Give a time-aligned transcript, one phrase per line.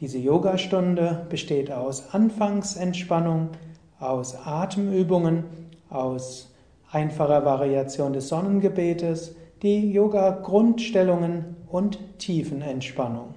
[0.00, 3.50] Diese Yogastunde besteht aus Anfangsentspannung,
[4.00, 5.44] aus Atemübungen,
[5.90, 6.54] aus
[6.90, 13.34] einfacher Variation des Sonnengebetes, die Yoga-Grundstellungen und Tiefenentspannung.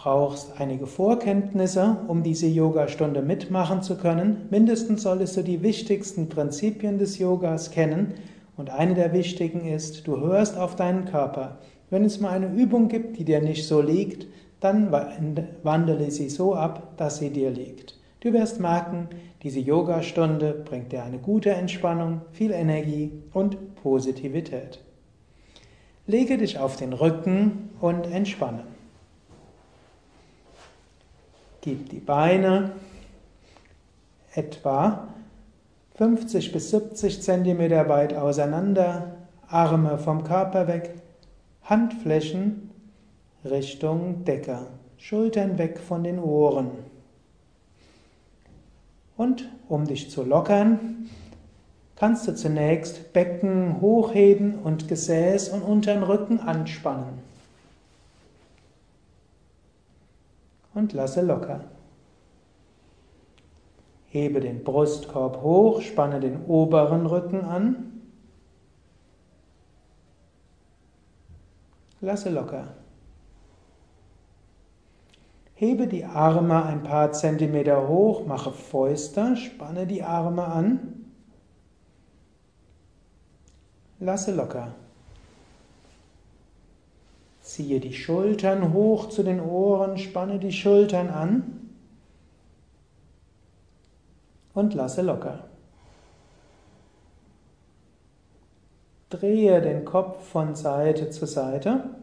[0.00, 4.46] Brauchst einige Vorkenntnisse, um diese Yogastunde mitmachen zu können.
[4.48, 8.14] Mindestens solltest du die wichtigsten Prinzipien des Yogas kennen
[8.56, 11.58] und eine der wichtigen ist, du hörst auf deinen Körper.
[11.90, 14.28] Wenn es mal eine Übung gibt, die dir nicht so liegt,
[14.60, 17.98] dann wandele sie so ab, dass sie dir liegt.
[18.20, 19.08] Du wirst merken,
[19.42, 24.78] diese Yogastunde bringt dir eine gute Entspannung, viel Energie und Positivität.
[26.06, 28.62] Lege dich auf den Rücken und entspanne.
[31.60, 32.72] Gib die Beine
[34.32, 35.08] etwa
[35.96, 39.16] 50 bis 70 Zentimeter weit auseinander,
[39.48, 40.94] Arme vom Körper weg,
[41.64, 42.70] Handflächen
[43.44, 44.66] Richtung Decke,
[44.98, 46.70] Schultern weg von den Ohren.
[49.16, 51.08] Und um dich zu lockern,
[51.96, 57.27] kannst du zunächst Becken hochheben und Gesäß und unteren Rücken anspannen.
[60.78, 61.64] Und lasse locker.
[64.06, 68.00] Hebe den Brustkorb hoch, spanne den oberen Rücken an.
[72.00, 72.76] Lasse locker.
[75.54, 81.06] Hebe die Arme ein paar Zentimeter hoch, mache Fäuste, spanne die Arme an.
[83.98, 84.76] Lasse locker.
[87.58, 91.72] Ziehe die Schultern hoch zu den Ohren, spanne die Schultern an
[94.54, 95.48] und lasse locker.
[99.10, 101.96] Drehe den Kopf von Seite zu Seite.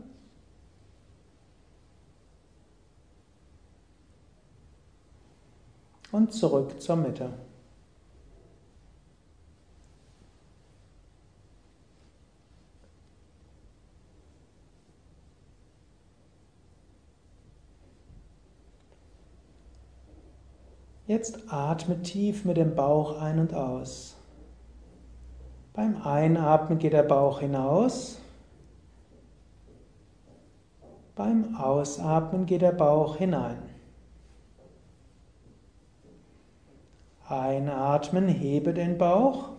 [6.12, 7.30] Und zurück zur Mitte.
[21.08, 24.16] Jetzt atme tief mit dem Bauch ein und aus.
[25.74, 28.20] Beim Einatmen geht der Bauch hinaus.
[31.16, 33.58] Beim Ausatmen geht der Bauch hinein.
[37.28, 39.50] Einatmen, hebe den Bauch.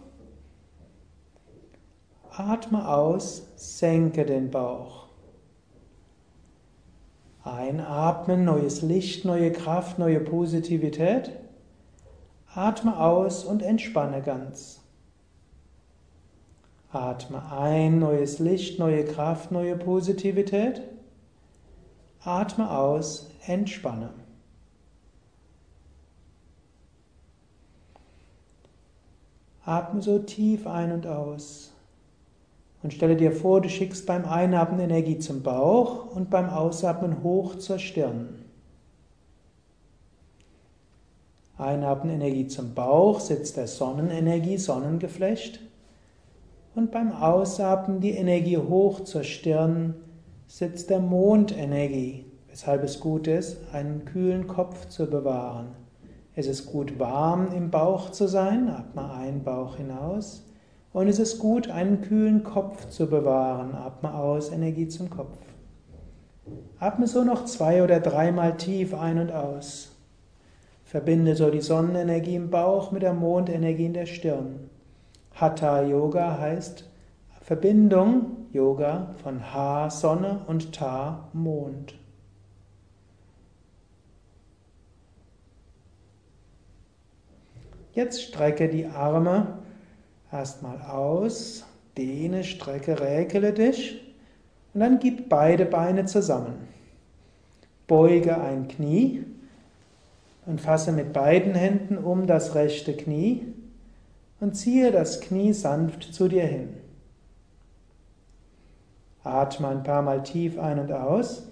[2.30, 5.05] Atme aus, senke den Bauch.
[7.46, 11.30] Einatmen, neues Licht, neue Kraft, neue Positivität.
[12.52, 14.82] Atme aus und entspanne ganz.
[16.90, 20.82] Atme ein, neues Licht, neue Kraft, neue Positivität.
[22.24, 24.10] Atme aus, entspanne.
[29.64, 31.75] Atme so tief ein und aus.
[32.82, 37.56] Und stelle dir vor, du schickst beim Einatmen Energie zum Bauch und beim Ausatmen hoch
[37.56, 38.44] zur Stirn.
[41.58, 45.60] Einatmen Energie zum Bauch, sitzt der Sonnenenergie, Sonnengeflecht.
[46.74, 49.94] Und beim Ausatmen die Energie hoch zur Stirn,
[50.46, 55.68] sitzt der Mondenergie, weshalb es gut ist, einen kühlen Kopf zu bewahren.
[56.34, 60.45] Es ist gut warm im Bauch zu sein, atme ein, Bauch hinaus.
[60.96, 65.36] Und es ist gut, einen kühlen Kopf zu bewahren, atme aus, Energie zum Kopf.
[66.78, 69.94] Atme so noch zwei oder dreimal tief ein und aus.
[70.84, 74.70] Verbinde so die Sonnenenergie im Bauch mit der Mondenergie in der Stirn.
[75.34, 76.88] Hatha Yoga heißt
[77.42, 81.94] Verbindung Yoga von Ha Sonne und Ta Mond.
[87.92, 89.58] Jetzt strecke die Arme
[90.38, 91.64] erstmal aus,
[91.96, 94.02] dehne, strecke, räkele dich
[94.74, 96.68] und dann gib beide Beine zusammen.
[97.86, 99.24] Beuge ein Knie
[100.44, 103.46] und fasse mit beiden Händen um das rechte Knie
[104.40, 106.68] und ziehe das Knie sanft zu dir hin.
[109.24, 111.48] Atme ein paar Mal tief ein und aus.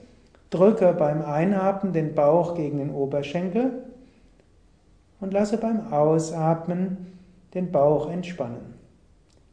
[0.50, 3.82] Drücke beim Einatmen den Bauch gegen den Oberschenkel
[5.20, 7.18] und lasse beim Ausatmen
[7.54, 8.73] den Bauch entspannen.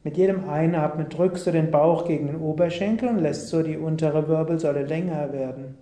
[0.04, 4.28] Mit jedem Einatmen drückst du den Bauch gegen den Oberschenkel und lässt so die untere
[4.28, 5.78] Wirbelsäule länger werden.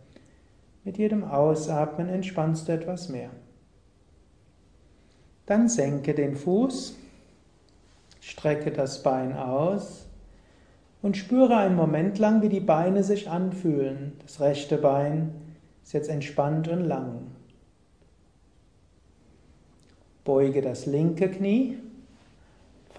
[0.84, 3.30] Mit jedem Ausatmen entspannst du etwas mehr.
[5.46, 6.98] Dann senke den Fuß,
[8.20, 10.10] strecke das Bein aus
[11.02, 14.14] und spüre einen Moment lang, wie die Beine sich anfühlen.
[14.22, 15.34] Das rechte Bein
[15.84, 17.32] ist jetzt entspannt und lang.
[20.26, 21.80] Beuge das linke Knie,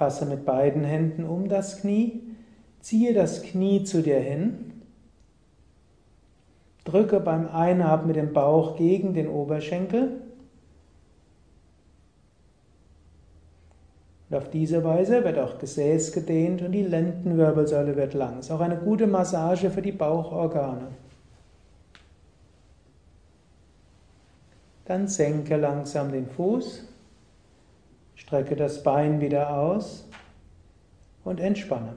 [0.01, 2.23] fasse mit beiden Händen um das Knie,
[2.81, 4.73] ziehe das Knie zu dir hin,
[6.85, 10.23] drücke beim Einatmen mit dem Bauch gegen den Oberschenkel
[14.31, 18.39] Und auf diese Weise wird auch Gesäß gedehnt und die Lendenwirbelsäule wird lang.
[18.39, 20.87] Ist auch eine gute Massage für die Bauchorgane.
[24.85, 26.90] Dann senke langsam den Fuß,
[28.21, 30.09] strecke das Bein wieder aus
[31.25, 31.97] und entspanne.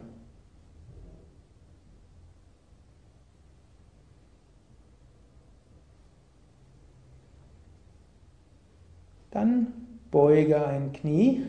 [9.31, 9.67] Dann
[10.11, 11.45] beuge ein Knie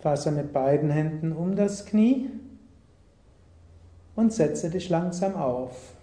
[0.00, 2.30] Fasse mit beiden Händen um das Knie
[4.14, 5.97] und setze dich langsam auf.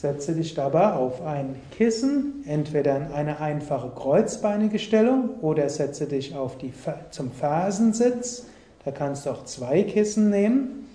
[0.00, 6.34] Setze dich dabei auf ein Kissen, entweder in eine einfache kreuzbeinige Stellung oder setze dich
[6.34, 6.72] auf die,
[7.10, 8.46] zum Fersensitz.
[8.82, 10.88] Da kannst du auch zwei Kissen nehmen.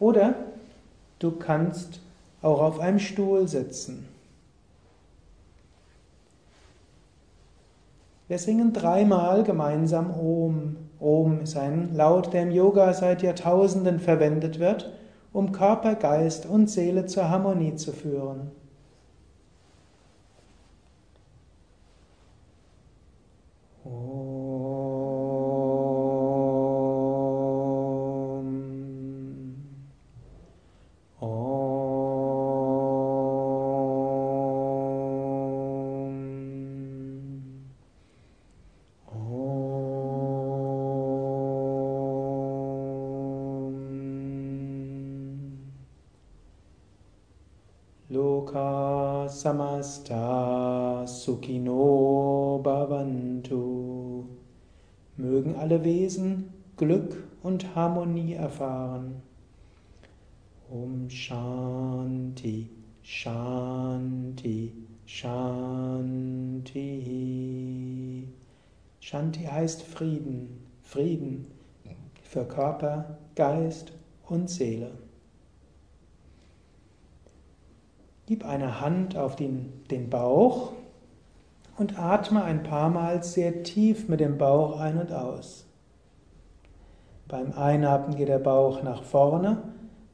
[0.00, 0.36] Oder
[1.18, 2.00] du kannst
[2.40, 4.08] auch auf einem Stuhl sitzen.
[8.26, 10.76] Wir singen dreimal gemeinsam Om.
[10.98, 14.90] Om ist ein Laut, der im Yoga seit Jahrtausenden verwendet wird,
[15.36, 18.50] um Körper, Geist und Seele zur Harmonie zu führen.
[23.84, 24.15] Loka
[49.82, 54.24] samasta sukhino bhavantu.
[55.16, 59.22] Mögen alle Wesen Glück und Harmonie erfahren.
[60.70, 62.68] Om Shanti,
[63.02, 64.72] Shanti,
[65.06, 66.62] Shanti.
[69.00, 71.46] Shanti heißt Frieden, Frieden
[72.22, 73.92] für Körper, Geist
[74.28, 75.05] und Seele.
[78.26, 80.72] Gib eine Hand auf den, den Bauch
[81.78, 85.64] und atme ein paar Mal sehr tief mit dem Bauch ein und aus.
[87.28, 89.62] Beim Einatmen geht der Bauch nach vorne,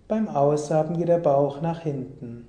[0.08, 2.46] beim Ausatmen geht der Bauch nach hinten.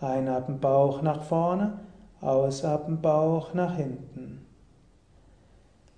[0.00, 1.80] Einatmen Bauch nach vorne,
[2.20, 4.46] Ausatmen Bauch nach hinten.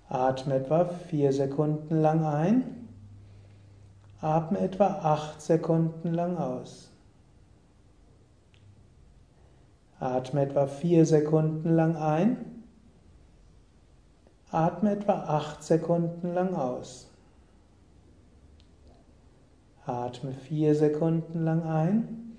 [0.09, 2.87] Atme etwa vier Sekunden lang ein,
[4.21, 6.94] atme etwa acht Sekunden lang aus.
[9.99, 12.63] Atme etwa vier Sekunden lang ein.
[14.51, 17.09] Atme etwa acht Sekunden lang aus.
[19.85, 22.37] Atme vier Sekunden lang ein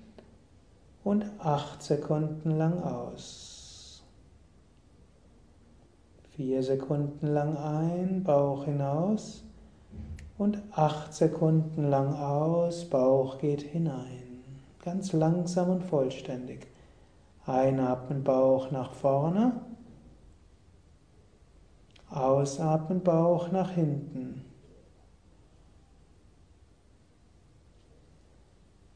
[1.03, 4.03] und acht Sekunden lang aus.
[6.35, 9.43] Vier Sekunden lang ein, Bauch hinaus
[10.37, 14.43] und acht Sekunden lang aus, Bauch geht hinein.
[14.83, 16.67] Ganz langsam und vollständig.
[17.47, 19.53] Einatmen Bauch nach vorne.
[22.09, 24.43] Ausatmen Bauch nach hinten.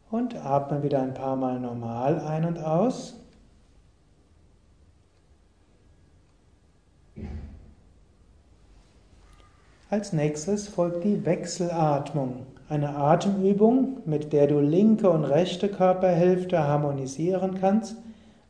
[0.09, 3.17] Und atmen wieder ein paar Mal normal ein und aus.
[9.89, 17.55] Als nächstes folgt die Wechselatmung, eine Atemübung, mit der du linke und rechte Körperhälfte harmonisieren
[17.59, 17.95] kannst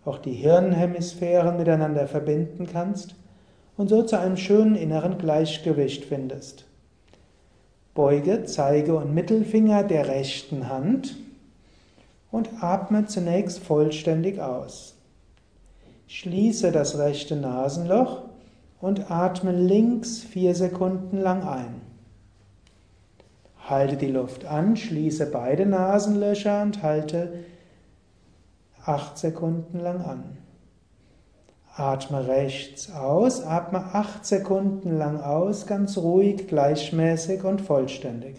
[0.06, 3.16] auch die Hirnhemisphären miteinander verbinden kannst
[3.78, 6.66] und so zu einem schönen inneren Gleichgewicht findest.
[7.94, 11.18] Beuge Zeige und Mittelfinger der rechten Hand
[12.32, 14.96] und atme zunächst vollständig aus.
[16.08, 18.24] Schließe das rechte Nasenloch
[18.80, 21.82] und atme links vier Sekunden lang ein.
[23.68, 27.34] Halte die Luft an, schließe beide Nasenlöcher und halte
[28.86, 30.38] acht Sekunden lang an.
[31.76, 38.36] Atme rechts aus, atme acht Sekunden lang aus, ganz ruhig, gleichmäßig und vollständig.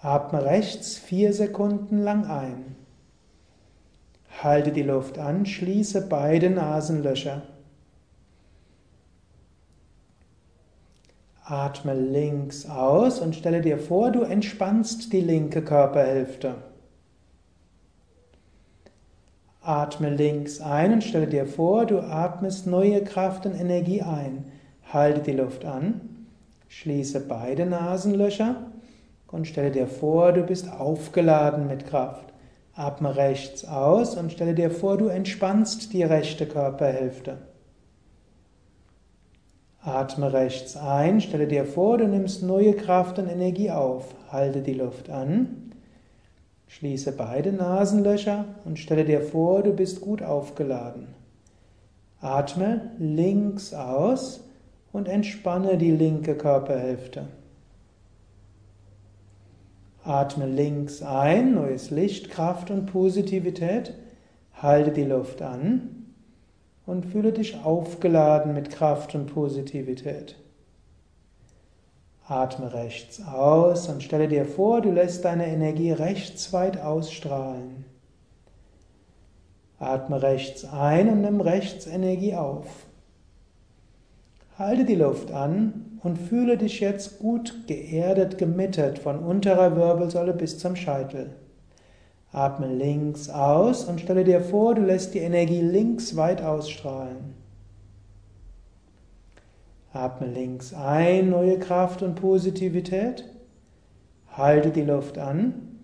[0.00, 2.76] Atme rechts vier Sekunden lang ein.
[4.42, 7.42] Halte die Luft an, schließe beide Nasenlöcher.
[11.44, 16.56] Atme links aus und stelle dir vor, du entspannst die linke Körperhälfte.
[19.64, 24.46] Atme links ein und stelle dir vor, du atmest neue Kraft und Energie ein.
[24.92, 26.26] Halte die Luft an,
[26.66, 28.56] schließe beide Nasenlöcher
[29.28, 32.32] und stelle dir vor, du bist aufgeladen mit Kraft.
[32.74, 37.38] Atme rechts aus und stelle dir vor, du entspannst die rechte Körperhälfte.
[39.80, 44.14] Atme rechts ein, stelle dir vor, du nimmst neue Kraft und Energie auf.
[44.30, 45.71] Halte die Luft an,
[46.72, 51.08] schließe beide Nasenlöcher und stelle dir vor, du bist gut aufgeladen.
[52.20, 54.48] Atme links aus
[54.90, 57.26] und entspanne die linke Körperhälfte.
[60.02, 63.94] Atme links ein, neues Licht, Kraft und Positivität.
[64.54, 66.06] Halte die Luft an
[66.86, 70.36] und fühle dich aufgeladen mit Kraft und Positivität.
[72.32, 77.84] Atme rechts aus und stelle dir vor, du lässt deine Energie rechts weit ausstrahlen.
[79.78, 82.86] Atme rechts ein und nimm rechts Energie auf.
[84.58, 90.58] Halte die Luft an und fühle dich jetzt gut geerdet, gemittet von unterer Wirbelsäule bis
[90.58, 91.32] zum Scheitel.
[92.32, 97.41] Atme links aus und stelle dir vor, du lässt die Energie links weit ausstrahlen.
[99.92, 103.24] Atme links ein, neue Kraft und Positivität.
[104.28, 105.80] Halte die Luft an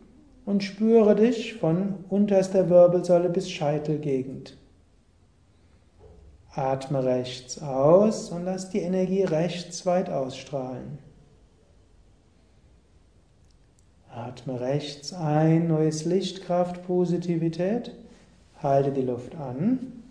[0.47, 4.57] und spüre dich von unterster Wirbelsäule bis Scheitelgegend.
[6.55, 10.99] Atme rechts aus und lass die Energie rechts weit ausstrahlen.
[14.11, 17.95] Atme rechts ein, neues Licht, Kraft, Positivität.
[18.63, 20.03] Halte die Luft an.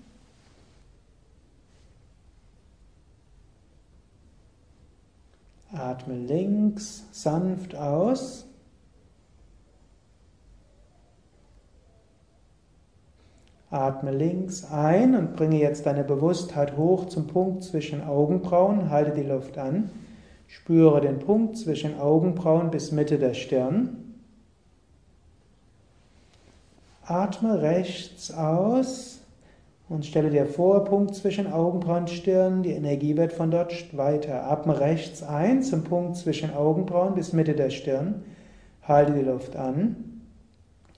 [5.74, 8.46] Atme links sanft aus.
[13.70, 18.90] Atme links ein und bringe jetzt deine Bewusstheit hoch zum Punkt zwischen Augenbrauen.
[18.90, 19.90] Halte die Luft an.
[20.48, 24.16] Spüre den Punkt zwischen Augenbrauen bis Mitte der Stirn.
[27.04, 29.17] Atme rechts aus
[29.90, 32.64] und stelle dir vor, Punkt zwischen Augenbrauen und Stirn.
[32.64, 34.50] Die Energie wird von dort weiter.
[34.50, 38.24] Atme rechts ein zum Punkt zwischen Augenbrauen bis Mitte der Stirn.
[38.84, 40.22] Halte die Luft an.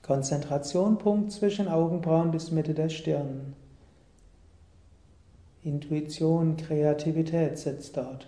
[0.02, 3.54] Konzentration, Punkt zwischen Augenbrauen bis Mitte der Stirn.
[5.62, 8.26] Intuition, Kreativität sitzt dort.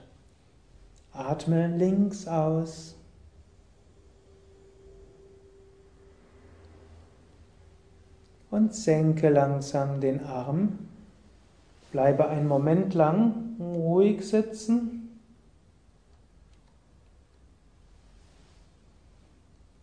[1.13, 2.95] Atme links aus.
[8.53, 10.79] Und senke langsam den Arm.
[11.91, 15.19] Bleibe einen Moment lang ruhig sitzen.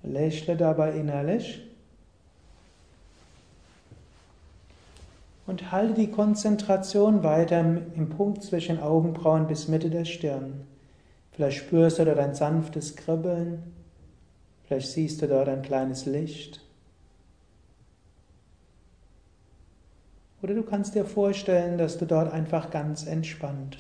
[0.03, 1.65] Lächle dabei innerlich.
[5.49, 10.61] und halte die Konzentration weiter im Punkt zwischen Augenbrauen bis Mitte der Stirn.
[11.31, 13.63] Vielleicht spürst du dort ein sanftes Kribbeln,
[14.67, 16.61] vielleicht siehst du dort ein kleines Licht.
[20.41, 23.77] Oder du kannst dir vorstellen, dass du dort einfach ganz entspannt.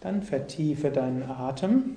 [0.00, 1.96] Dann vertiefe deinen Atem.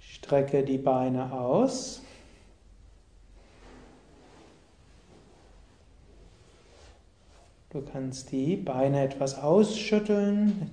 [0.00, 2.02] Strecke die Beine aus.
[7.72, 10.70] Du kannst die Beine etwas ausschütteln.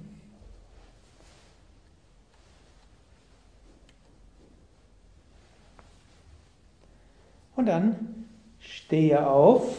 [7.55, 8.25] Und dann
[8.59, 9.77] stehe auf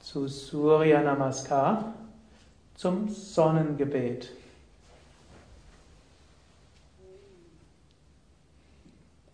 [0.00, 1.92] zu Surya Namaskar
[2.76, 4.32] zum Sonnengebet.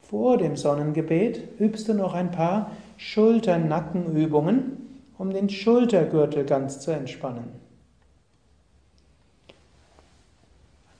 [0.02, 4.83] Vor dem Sonnengebet übst du noch ein paar Schulter-Nackenübungen,
[5.18, 7.52] um den Schultergürtel ganz zu entspannen.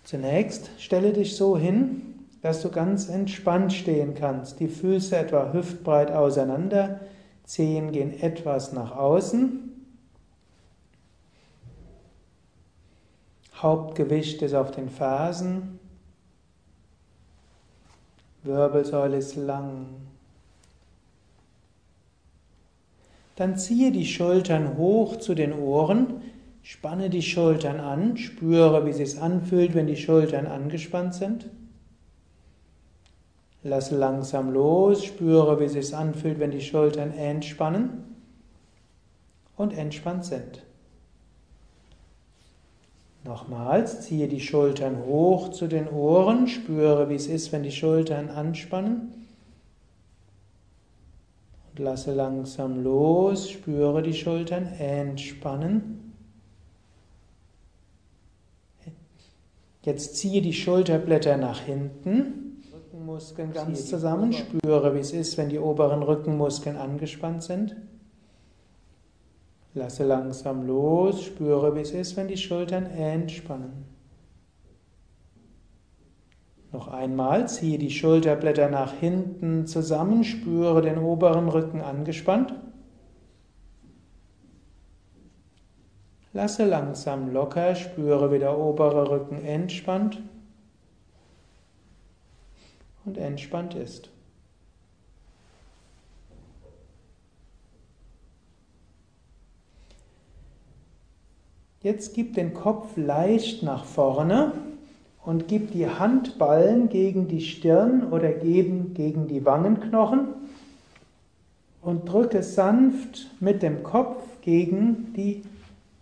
[0.04, 4.60] Zunächst stelle dich so hin, dass du ganz entspannt stehen kannst.
[4.60, 7.00] Die Füße etwa hüftbreit auseinander,
[7.44, 9.70] Zehen gehen etwas nach außen.
[13.56, 15.78] Hauptgewicht ist auf den Fersen.
[18.42, 20.03] Wirbelsäule ist lang.
[23.36, 26.22] Dann ziehe die Schultern hoch zu den Ohren,
[26.62, 31.50] spanne die Schultern an, spüre, wie es sich anfühlt, wenn die Schultern angespannt sind.
[33.62, 38.04] Lass langsam los, spüre, wie es sich anfühlt, wenn die Schultern entspannen
[39.56, 40.62] und entspannt sind.
[43.24, 48.28] Nochmals, ziehe die Schultern hoch zu den Ohren, spüre, wie es ist, wenn die Schultern
[48.28, 49.23] anspannen.
[51.76, 56.12] Lasse langsam los, spüre die Schultern entspannen.
[59.82, 65.58] Jetzt ziehe die Schulterblätter nach hinten, Rückenmuskeln ganz zusammen, spüre, wie es ist, wenn die
[65.58, 67.76] oberen Rückenmuskeln angespannt sind.
[69.74, 73.93] Lasse langsam los, spüre, wie es ist, wenn die Schultern entspannen.
[76.74, 82.52] Noch einmal, ziehe die Schulterblätter nach hinten zusammen, spüre den oberen Rücken angespannt.
[86.32, 90.20] Lasse langsam locker, spüre, wie der obere Rücken entspannt
[93.04, 94.10] und entspannt ist.
[101.82, 104.73] Jetzt gib den Kopf leicht nach vorne
[105.24, 110.28] und gib die Handballen gegen die Stirn oder geben gegen die Wangenknochen
[111.80, 115.42] und drücke sanft mit dem Kopf gegen die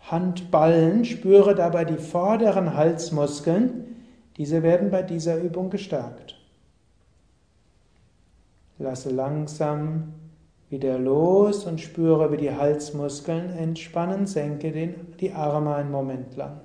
[0.00, 1.04] Handballen.
[1.04, 3.96] Spüre dabei die vorderen Halsmuskeln.
[4.36, 6.36] Diese werden bei dieser Übung gestärkt.
[8.78, 10.14] Lasse langsam
[10.70, 14.26] wieder los und spüre, wie die Halsmuskeln entspannen.
[14.26, 16.60] Senke den, die Arme einen Moment lang.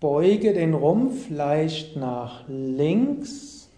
[0.00, 3.70] Beuge den Rumpf leicht nach links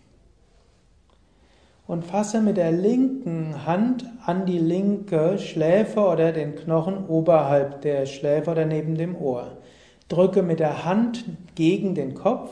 [1.87, 8.07] und fasse mit der linken Hand an die linke Schläfe oder den Knochen oberhalb der
[8.07, 9.59] Schläfe oder neben dem Ohr.
[10.09, 12.50] Drücke mit der Hand gegen den Kopf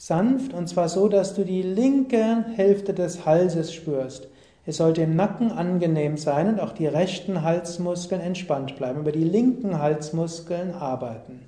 [0.00, 4.28] Sanft und zwar so, dass du die linke Hälfte des Halses spürst.
[4.64, 9.00] Es sollte im Nacken angenehm sein und auch die rechten Halsmuskeln entspannt bleiben.
[9.00, 11.47] Über die linken Halsmuskeln arbeiten.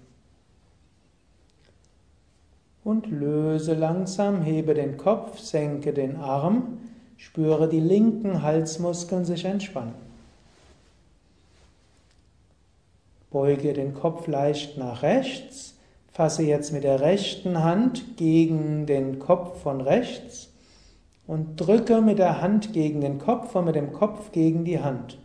[2.83, 6.79] Und löse langsam, hebe den Kopf, senke den Arm,
[7.17, 9.95] spüre die linken Halsmuskeln sich entspannen.
[13.31, 15.75] Beuge den Kopf leicht nach rechts
[16.13, 20.51] Fasse jetzt mit der rechten Hand gegen den Kopf von rechts
[21.27, 25.19] und drücke mit der Hand gegen den Kopf und mit dem Kopf gegen die Hand.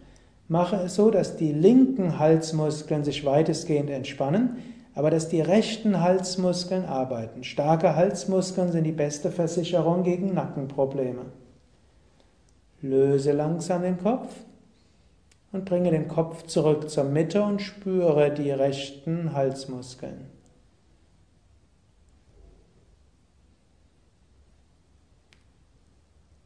[0.47, 4.57] Mache es so, dass die linken Halsmuskeln sich weitestgehend entspannen,
[4.95, 7.43] aber dass die rechten Halsmuskeln arbeiten.
[7.43, 11.25] Starke Halsmuskeln sind die beste Versicherung gegen Nackenprobleme.
[12.81, 14.34] Löse langsam den Kopf
[15.51, 20.29] und bringe den Kopf zurück zur Mitte und spüre die rechten Halsmuskeln.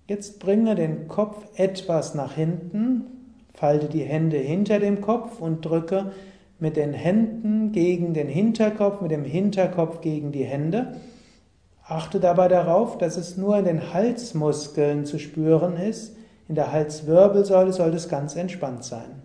[0.07, 3.05] Jetzt bringe den Kopf etwas nach hinten,
[3.53, 6.11] falte die Hände hinter dem Kopf und drücke
[6.59, 10.95] mit den Händen gegen den Hinterkopf, mit dem Hinterkopf gegen die Hände.
[11.83, 16.15] Achte dabei darauf, dass es nur in den Halsmuskeln zu spüren ist.
[16.47, 19.23] In der Halswirbelsäule soll es ganz entspannt sein.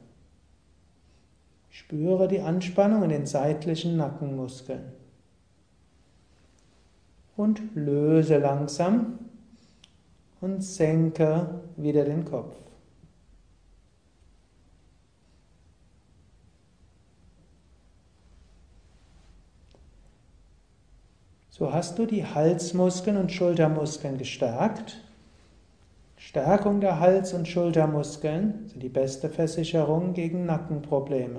[1.71, 4.93] Spüre die Anspannung in den seitlichen Nackenmuskeln.
[7.37, 9.19] Und löse langsam
[10.41, 12.55] und senke wieder den Kopf.
[21.57, 24.97] So hast du die Halsmuskeln und Schultermuskeln gestärkt.
[26.17, 31.39] Stärkung der Hals- und Schultermuskeln sind die beste Versicherung gegen Nackenprobleme.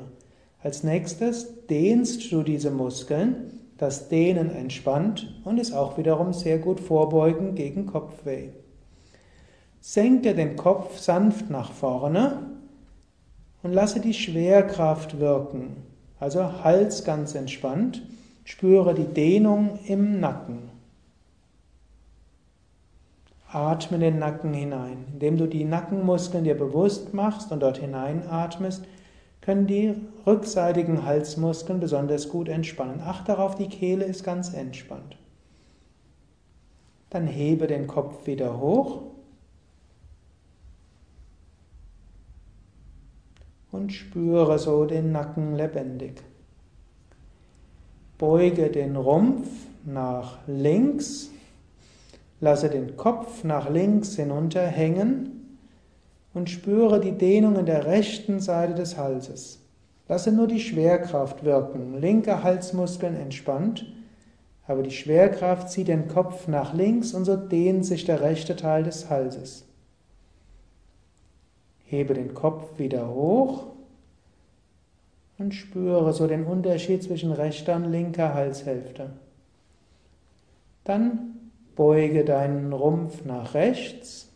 [0.63, 3.59] Als nächstes dehnst du diese Muskeln.
[3.77, 8.51] Das Dehnen entspannt und ist auch wiederum sehr gut vorbeugend gegen Kopfweh.
[9.81, 12.51] Senke den Kopf sanft nach vorne
[13.63, 15.75] und lasse die Schwerkraft wirken.
[16.21, 18.01] Also Hals ganz entspannt.
[18.45, 20.69] Spüre die Dehnung im Nacken.
[23.51, 25.05] Atme den Nacken hinein.
[25.13, 28.85] Indem du die Nackenmuskeln dir bewusst machst und dort hineinatmest,
[29.41, 33.01] können die rückseitigen Halsmuskeln besonders gut entspannen.
[33.01, 35.17] Achte darauf, die Kehle ist ganz entspannt.
[37.09, 39.01] Dann hebe den Kopf wieder hoch
[43.71, 46.21] und spüre so den Nacken lebendig.
[48.17, 49.47] Beuge den Rumpf
[49.85, 51.31] nach links,
[52.39, 55.57] lasse den Kopf nach links hinunterhängen
[56.33, 59.59] und spüre die Dehnung in der rechten Seite des Halses.
[60.07, 61.99] Lasse nur die Schwerkraft wirken.
[61.99, 63.85] Linke Halsmuskeln entspannt,
[64.67, 68.83] aber die Schwerkraft zieht den Kopf nach links und so dehnt sich der rechte Teil
[68.83, 69.65] des Halses.
[71.83, 73.74] Hebe den Kopf wieder hoch
[75.37, 79.11] und spüre so den Unterschied zwischen rechter und linker Halshälfte.
[80.83, 84.29] Dann beuge deinen Rumpf nach rechts.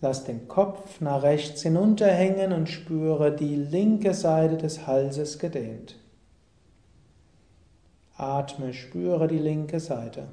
[0.00, 5.96] Lass den Kopf nach rechts hinunterhängen und spüre die linke Seite des Halses gedehnt.
[8.16, 10.28] Atme, spüre die linke Seite.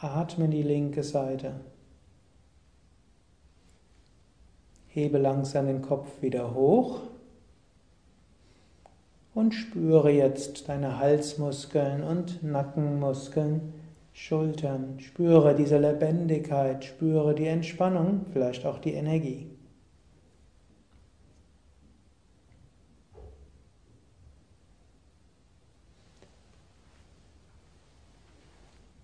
[0.00, 1.54] Atme in die linke Seite.
[4.88, 7.00] Hebe langsam den Kopf wieder hoch
[9.34, 13.72] und spüre jetzt deine Halsmuskeln und Nackenmuskeln,
[14.12, 14.98] Schultern.
[15.00, 19.55] Spüre diese Lebendigkeit, spüre die Entspannung, vielleicht auch die Energie.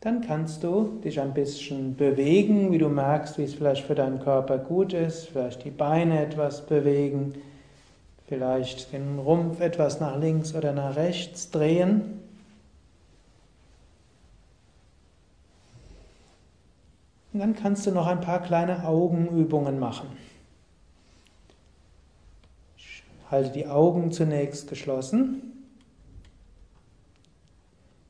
[0.02, 4.18] Dann kannst du dich ein bisschen bewegen, wie du merkst, wie es vielleicht für deinen
[4.18, 7.34] Körper gut ist, vielleicht die Beine etwas bewegen,
[8.26, 12.18] vielleicht den Rumpf etwas nach links oder nach rechts drehen.
[17.32, 20.08] Und dann kannst du noch ein paar kleine Augenübungen machen.
[23.30, 25.64] Halte die Augen zunächst geschlossen.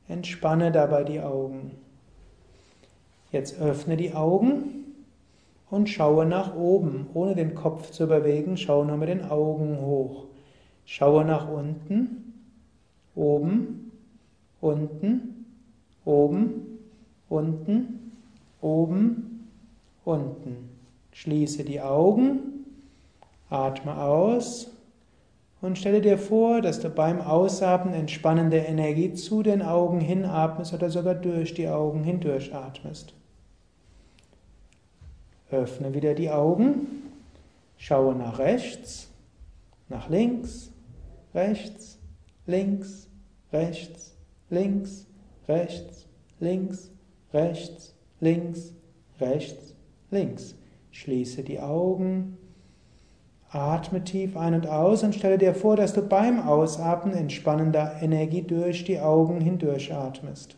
[0.07, 1.82] Entspanne dabei die Augen.
[3.33, 4.93] Jetzt öffne die Augen
[5.71, 8.57] und schaue nach oben, ohne den Kopf zu bewegen.
[8.57, 10.25] Schaue nur mit den Augen hoch.
[10.85, 12.33] Schaue nach unten,
[13.15, 13.91] oben,
[14.61, 15.45] unten,
[16.05, 16.79] oben,
[17.27, 18.11] unten,
[18.61, 19.49] oben,
[20.05, 20.69] unten.
[21.11, 22.65] Schließe die Augen,
[23.49, 24.69] atme aus
[25.59, 30.91] und stelle dir vor, dass du beim Ausatmen entspannende Energie zu den Augen hinatmest oder
[30.91, 33.15] sogar durch die Augen hindurch atmest.
[35.53, 36.87] Öffne wieder die Augen,
[37.77, 39.09] schaue nach rechts,
[39.89, 40.71] nach links,
[41.33, 41.99] rechts,
[42.45, 43.07] links,
[43.51, 44.15] rechts,
[44.49, 45.07] links,
[45.47, 46.07] rechts,
[46.39, 46.91] links,
[47.33, 48.73] rechts, links,
[49.19, 49.75] rechts,
[50.11, 50.55] links.
[50.91, 52.37] Schließe die Augen,
[53.49, 58.41] atme tief ein und aus und stelle dir vor, dass du beim Ausatmen entspannender Energie
[58.41, 60.55] durch die Augen hindurch atmest.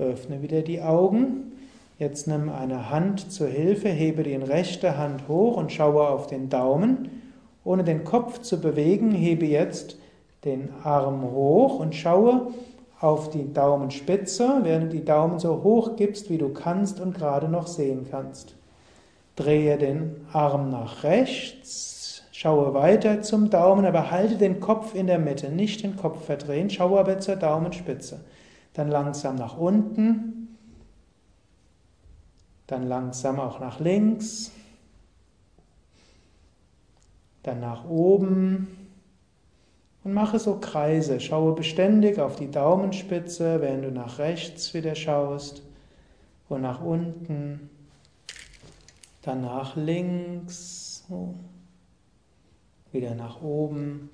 [0.00, 1.52] Öffne wieder die Augen.
[1.98, 6.48] Jetzt nimm eine Hand zur Hilfe, hebe die rechte Hand hoch und schaue auf den
[6.48, 7.10] Daumen.
[7.62, 9.98] Ohne den Kopf zu bewegen, hebe jetzt
[10.46, 12.48] den Arm hoch und schaue
[13.00, 17.48] auf die Daumenspitze, während du die Daumen so hoch gibst, wie du kannst und gerade
[17.48, 18.54] noch sehen kannst.
[19.36, 25.18] Drehe den Arm nach rechts, schaue weiter zum Daumen, aber halte den Kopf in der
[25.18, 28.20] Mitte, nicht den Kopf verdrehen, schaue aber zur Daumenspitze
[28.72, 30.56] dann langsam nach unten,
[32.66, 34.52] dann langsam auch nach links,
[37.42, 38.76] dann nach oben.
[40.02, 41.20] Und mache so Kreise.
[41.20, 45.62] Schaue beständig auf die Daumenspitze, während du nach rechts wieder schaust.
[46.48, 47.68] Und nach unten,
[49.22, 51.04] dann nach links,
[52.92, 54.10] wieder nach oben.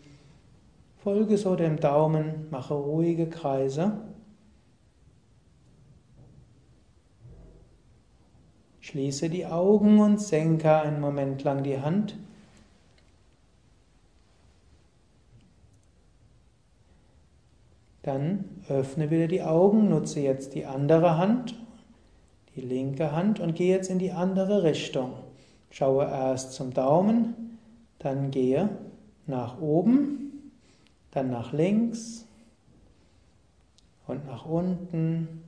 [1.03, 3.92] Folge so dem Daumen, mache ruhige Kreise.
[8.87, 12.16] Schließe die Augen und senke einen Moment lang die Hand.
[18.05, 21.57] Dann öffne wieder die Augen, nutze jetzt die andere Hand,
[22.55, 25.14] die linke Hand und gehe jetzt in die andere Richtung.
[25.70, 27.59] Schaue erst zum Daumen,
[27.99, 28.68] dann gehe
[29.27, 30.53] nach oben,
[31.11, 32.25] dann nach links
[34.07, 35.42] und nach unten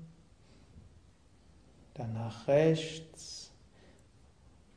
[1.99, 3.51] dann nach rechts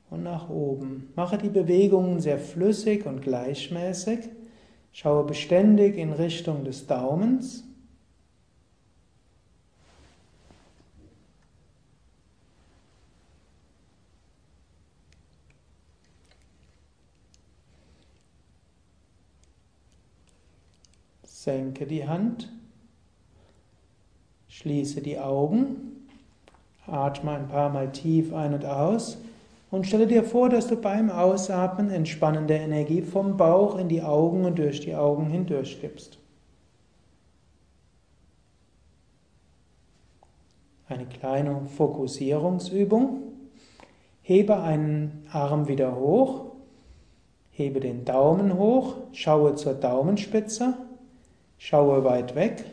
[0.09, 1.11] und nach oben.
[1.15, 4.29] Mache die Bewegungen sehr flüssig und gleichmäßig.
[4.91, 7.63] Schaue beständig in Richtung des Daumens.
[21.23, 22.51] Senke die Hand,
[24.47, 26.00] schließe die Augen
[26.91, 29.17] Atme ein paar Mal tief ein und aus.
[29.71, 34.43] Und stelle dir vor, dass du beim Ausatmen entspannende Energie vom Bauch in die Augen
[34.43, 36.17] und durch die Augen hindurch gibst.
[40.89, 43.21] Eine kleine Fokussierungsübung.
[44.21, 46.51] Hebe einen Arm wieder hoch.
[47.51, 48.95] Hebe den Daumen hoch.
[49.13, 50.73] Schaue zur Daumenspitze.
[51.57, 52.65] Schaue weit weg.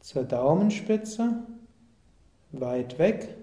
[0.00, 1.44] Zur Daumenspitze.
[2.60, 3.36] Weit weg.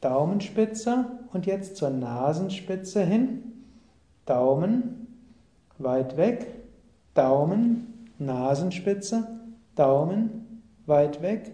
[0.00, 3.42] Daumenspitze und jetzt zur Nasenspitze hin.
[4.26, 5.06] Daumen,
[5.78, 6.46] weit weg,
[7.14, 9.40] Daumen, Nasenspitze,
[9.74, 11.52] Daumen, weit weg,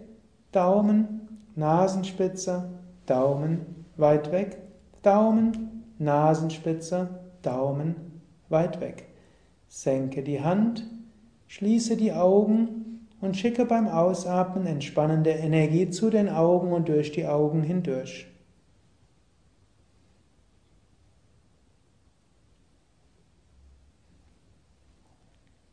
[0.51, 1.21] Daumen,
[1.55, 2.69] Nasenspitze,
[3.05, 4.57] Daumen, weit weg,
[5.01, 7.09] Daumen, Nasenspitze,
[7.41, 7.95] Daumen,
[8.49, 9.07] weit weg.
[9.69, 10.85] Senke die Hand,
[11.47, 12.90] schließe die Augen
[13.21, 18.27] und schicke beim Ausatmen entspannende Energie zu den Augen und durch die Augen hindurch.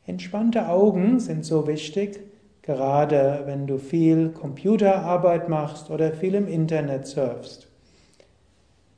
[0.06, 2.20] Entspannte Augen sind so wichtig,
[2.62, 7.68] gerade wenn du viel Computerarbeit machst oder viel im Internet surfst.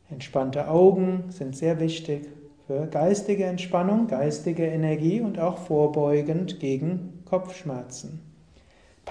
[0.08, 2.28] Entspannte Augen sind sehr wichtig
[2.66, 8.29] für geistige Entspannung, geistige Energie und auch vorbeugend gegen Kopfschmerzen.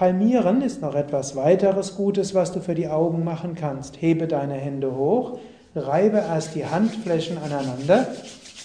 [0.00, 4.00] Palmieren ist noch etwas weiteres Gutes, was du für die Augen machen kannst.
[4.00, 5.38] Hebe deine Hände hoch,
[5.76, 8.06] reibe erst die Handflächen aneinander,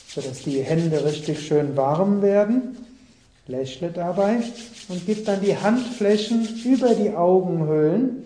[0.08, 2.78] sodass die Hände richtig schön warm werden
[3.48, 4.38] Lächle dabei
[4.88, 8.24] und gib dann die Handflächen über die Augenhöhlen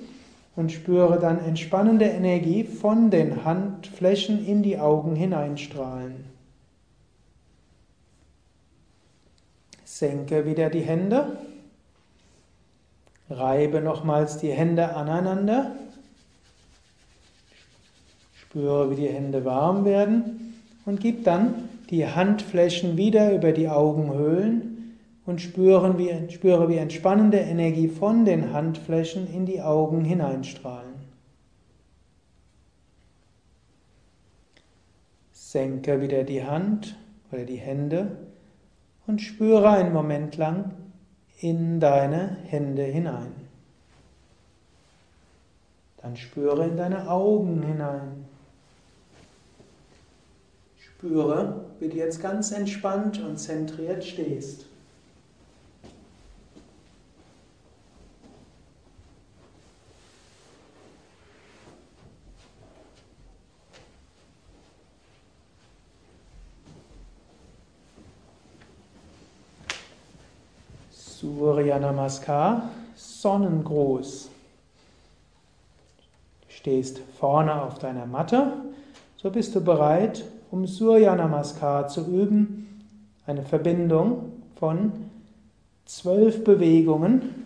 [0.56, 6.26] und spüre dann entspannende Energie von den Handflächen in die Augen hineinstrahlen.
[9.84, 11.49] Senke wieder die Hände.
[13.30, 15.72] Reibe nochmals die Hände aneinander.
[18.34, 24.98] Spüre, wie die Hände warm werden und gib dann die Handflächen wieder über die Augenhöhlen
[25.26, 30.89] und spüren wie, spüre, wie entspannende Energie von den Handflächen in die Augen hineinstrahlen.
[35.32, 36.96] Senke wieder die Hand
[37.32, 38.18] oder die Hände
[39.06, 40.72] und spüre einen Moment lang
[41.41, 43.34] in deine Hände hinein.
[46.02, 48.25] Dann spüre in deine Augen hinein.
[50.80, 54.69] Spüre, wie du jetzt ganz entspannt und zentriert stehst.
[71.20, 74.30] Surya Namaskar, Sonnengruß.
[76.40, 78.54] Du stehst vorne auf deiner Matte,
[79.18, 82.86] so bist du bereit, um Surya Namaskar zu üben,
[83.26, 84.94] eine Verbindung von
[85.86, 87.46] zwölf Bewegungen,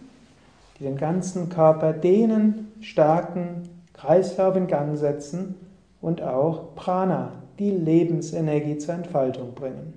[0.78, 5.56] die den ganzen Körper dehnen, stärken, Kreislauf in Gang setzen
[6.00, 9.94] und auch Prana, die Lebensenergie zur Entfaltung bringen.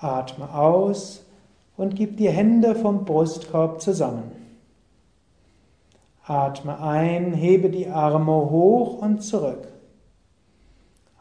[0.00, 1.24] Atme aus
[1.78, 4.24] und gib die Hände vom Brustkorb zusammen.
[6.26, 9.68] Atme ein, hebe die Arme hoch und zurück.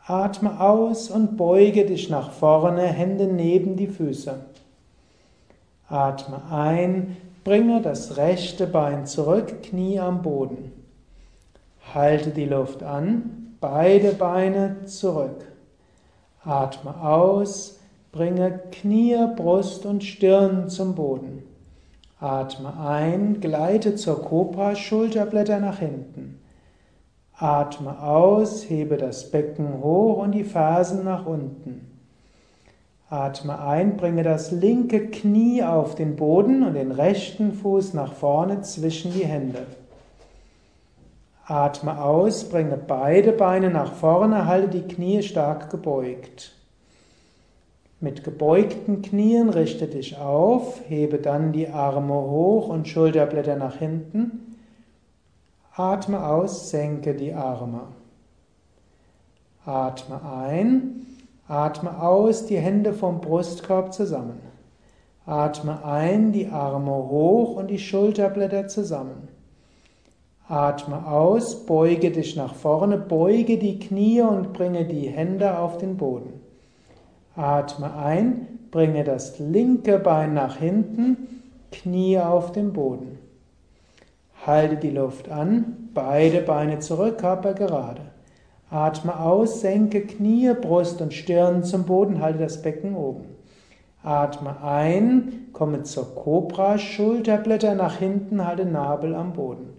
[0.05, 4.35] Atme aus und beuge dich nach vorne, Hände neben die Füße.
[5.87, 10.73] Atme ein, bringe das rechte Bein zurück, Knie am Boden.
[11.93, 15.45] Halte die Luft an, beide Beine zurück.
[16.43, 17.76] Atme aus,
[18.11, 21.43] Bringe Knie, Brust und Stirn zum Boden.
[22.19, 26.39] Atme ein, gleite zur Kobra, Schulterblätter nach hinten.
[27.37, 31.91] Atme aus, hebe das Becken hoch und die Fersen nach unten.
[33.09, 38.61] Atme ein, bringe das linke Knie auf den Boden und den rechten Fuß nach vorne
[38.61, 39.67] zwischen die Hände.
[41.45, 46.56] Atme aus, bringe beide Beine nach vorne, halte die Knie stark gebeugt.
[47.99, 54.55] Mit gebeugten Knien richte dich auf, hebe dann die Arme hoch und Schulterblätter nach hinten.
[55.75, 57.81] Atme aus, senke die Arme.
[59.65, 61.07] Atme ein,
[61.47, 64.39] atme aus, die Hände vom Brustkorb zusammen.
[65.25, 69.27] Atme ein, die Arme hoch und die Schulterblätter zusammen.
[70.47, 75.97] Atme aus, beuge dich nach vorne, beuge die Knie und bringe die Hände auf den
[75.97, 76.36] Boden.
[77.37, 83.19] Atme ein, bringe das linke Bein nach hinten, Knie auf den Boden.
[84.45, 88.01] Halte die Luft an, beide Beine zurück, Körper gerade.
[88.71, 93.25] Atme aus, senke Knie, Brust und Stirn zum Boden, halte das Becken oben.
[94.01, 99.69] Atme ein, komme zur Kobra, Schulterblätter nach hinten, halte Nabel am Boden.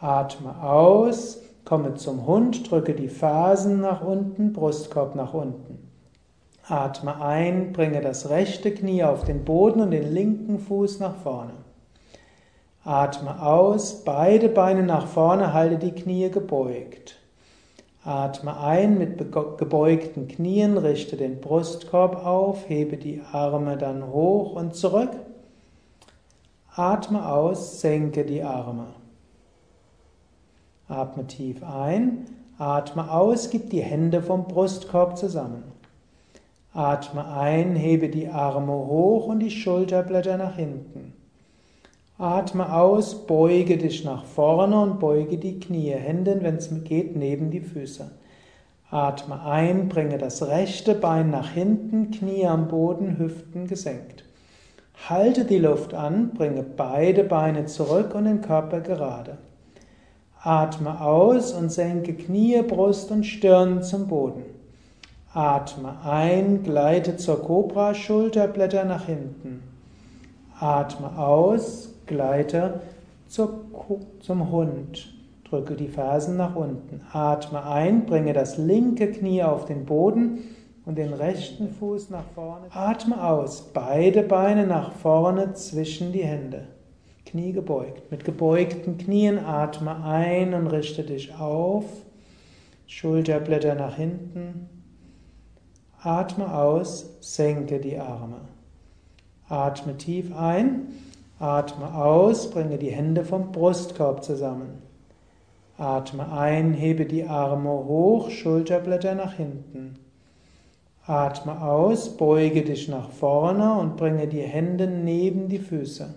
[0.00, 5.85] Atme aus, komme zum Hund, drücke die Fersen nach unten, Brustkorb nach unten.
[6.68, 11.52] Atme ein, bringe das rechte Knie auf den Boden und den linken Fuß nach vorne.
[12.84, 17.18] Atme aus, beide Beine nach vorne, halte die Knie gebeugt.
[18.04, 24.74] Atme ein mit gebeugten Knien, richte den Brustkorb auf, hebe die Arme dann hoch und
[24.74, 25.10] zurück.
[26.74, 28.86] Atme aus, senke die Arme.
[30.88, 32.26] Atme tief ein,
[32.58, 35.75] atme aus, gib die Hände vom Brustkorb zusammen.
[36.76, 41.14] Atme ein, hebe die Arme hoch und die Schulterblätter nach hinten.
[42.18, 47.50] Atme aus, beuge dich nach vorne und beuge die Knie, Hände, wenn es geht, neben
[47.50, 48.10] die Füße.
[48.90, 54.24] Atme ein, bringe das rechte Bein nach hinten, Knie am Boden, Hüften gesenkt.
[55.08, 59.38] Halte die Luft an, bringe beide Beine zurück und den Körper gerade.
[60.42, 64.55] Atme aus und senke Knie, Brust und Stirn zum Boden.
[65.36, 69.62] Atme ein, gleite zur Kobra, Schulterblätter nach hinten.
[70.58, 72.80] Atme aus, Gleite
[73.28, 73.66] zur,
[74.20, 75.12] zum Hund.
[75.44, 77.02] Drücke die Fersen nach unten.
[77.12, 80.38] Atme ein, bringe das linke Knie auf den Boden
[80.86, 82.68] und den rechten Fuß nach vorne.
[82.70, 86.68] Atme aus, beide Beine nach vorne zwischen die Hände.
[87.26, 88.10] Knie gebeugt.
[88.10, 91.84] Mit gebeugten Knien atme ein und richte dich auf.
[92.86, 94.75] Schulterblätter nach hinten.
[96.02, 98.40] Atme aus, senke die Arme.
[99.48, 100.88] Atme tief ein.
[101.38, 104.82] Atme aus, bringe die Hände vom Brustkorb zusammen.
[105.78, 109.98] Atme ein, hebe die Arme hoch, Schulterblätter nach hinten.
[111.06, 116.14] Atme aus, beuge dich nach vorne und bringe die Hände neben die Füße.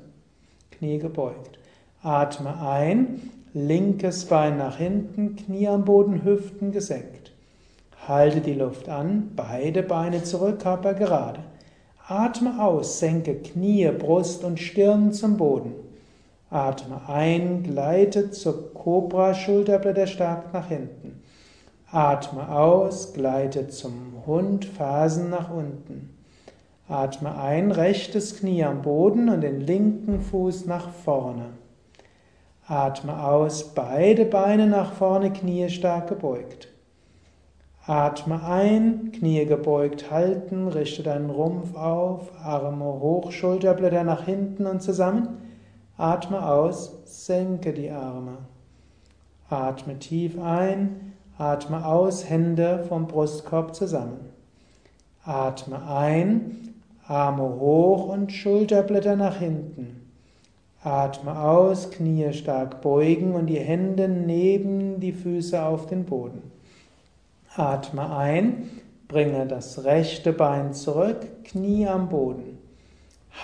[0.72, 1.60] Knie gebeugt.
[2.02, 7.19] Atme ein, linkes Bein nach hinten, Knie am Boden, Hüften gesenkt.
[8.10, 11.42] Halte die Luft an, beide Beine zurück, Körper gerade.
[12.08, 15.76] Atme aus, senke Knie, Brust und Stirn zum Boden.
[16.50, 21.22] Atme ein, gleite zur Kobra, Schulterblätter stark nach hinten.
[21.92, 26.18] Atme aus, gleite zum Hund, Fersen nach unten.
[26.88, 31.46] Atme ein, rechtes Knie am Boden und den linken Fuß nach vorne.
[32.66, 36.70] Atme aus, beide Beine nach vorne, Knie stark gebeugt.
[37.90, 44.84] Atme ein, Knie gebeugt halten, richte deinen Rumpf auf, Arme hoch, Schulterblätter nach hinten und
[44.84, 45.40] zusammen.
[45.98, 48.38] Atme aus, senke die Arme.
[49.50, 54.20] Atme tief ein, atme aus, Hände vom Brustkorb zusammen.
[55.26, 56.76] Atme ein,
[57.08, 60.08] Arme hoch und Schulterblätter nach hinten.
[60.84, 66.49] Atme aus, Knie stark beugen und die Hände neben die Füße auf den Boden.
[67.60, 68.70] Atme ein,
[69.10, 72.58] bringe das rechte Bein zurück, Knie am Boden.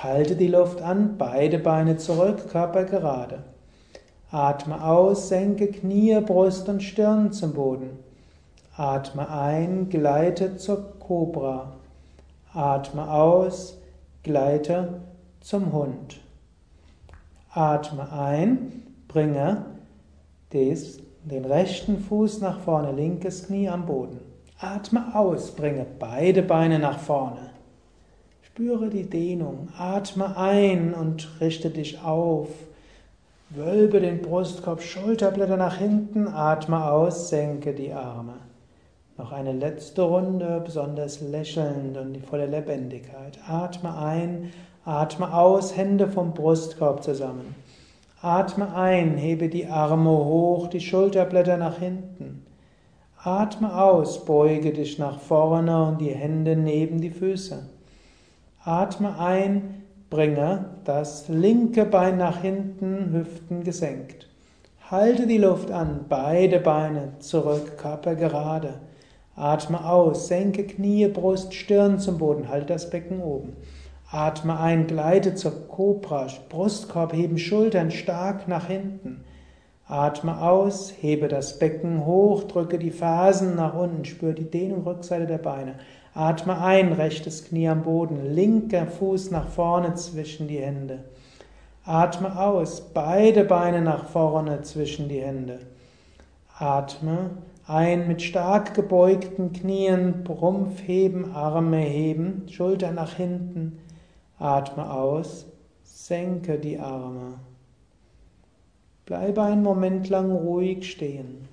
[0.02, 3.44] Halte die Luft an, beide Beine zurück, Körper gerade.
[4.32, 7.90] Atme aus, senke Knie, Brust und Stirn zum Boden.
[8.78, 11.74] Atme ein, gleite zur Kobra.
[12.54, 13.78] Atme aus,
[14.24, 15.02] gleite
[15.42, 16.22] zum Hund.
[17.52, 19.66] Atme ein, bringe
[20.54, 24.20] des den rechten Fuß nach vorne, linkes Knie am Boden.
[24.60, 27.50] Atme aus, bringe beide Beine nach vorne.
[28.44, 29.68] Spüre die Dehnung.
[29.78, 32.48] Atme ein und richte dich auf.
[33.50, 38.36] Wölbe den Brustkorb, Schulterblätter nach hinten, atme aus, senke die Arme.
[39.18, 43.38] Noch eine letzte Runde, besonders lächelnd und die volle Lebendigkeit.
[43.48, 44.52] Atme ein,
[44.84, 47.56] atme aus, Hände vom Brustkorb zusammen.
[48.26, 52.44] Atme ein, hebe die Arme hoch, die Schulterblätter nach hinten.
[53.24, 57.70] Atme aus, beuge dich nach vorne und die Hände neben die Füße.
[58.64, 64.28] Atme ein, bringe das linke Bein nach hinten, Hüften gesenkt.
[64.90, 68.80] Halte die Luft an, beide Beine zurück, Körper gerade.
[69.36, 73.54] Atme aus, senke Knie, Brust, Stirn zum Boden, halte das Becken oben.
[74.16, 79.26] Atme ein, gleite zur Kobra, Brustkorb heben, Schultern stark nach hinten.
[79.88, 85.28] Atme aus, hebe das Becken hoch, drücke die Fersen nach unten, spüre die Dehnung Rückseite
[85.28, 85.76] der Beine.
[86.14, 91.04] Atme ein, rechtes Knie am Boden, linker Fuß nach vorne zwischen die Hände.
[91.84, 95.60] Atme aus, beide Beine nach vorne zwischen die Hände.
[96.58, 97.32] Atme
[97.68, 103.80] ein mit stark gebeugten Knien, Rumpf heben, Arme heben, Schulter nach hinten.
[104.38, 105.46] Atme aus,
[105.84, 107.40] senke die Arme.
[109.06, 111.48] Bleibe einen Moment lang ruhig stehen.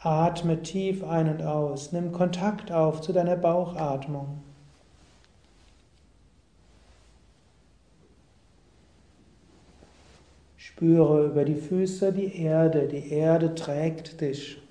[0.00, 1.90] Atme tief ein und aus.
[1.92, 4.42] Nimm Kontakt auf zu deiner Bauchatmung.
[10.56, 12.86] Spüre über die Füße die Erde.
[12.86, 14.62] Die Erde trägt dich.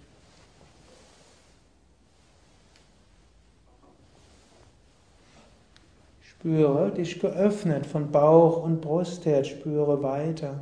[6.47, 9.43] Spüre dich geöffnet von Bauch und Brust her.
[9.43, 10.61] Spüre weiter.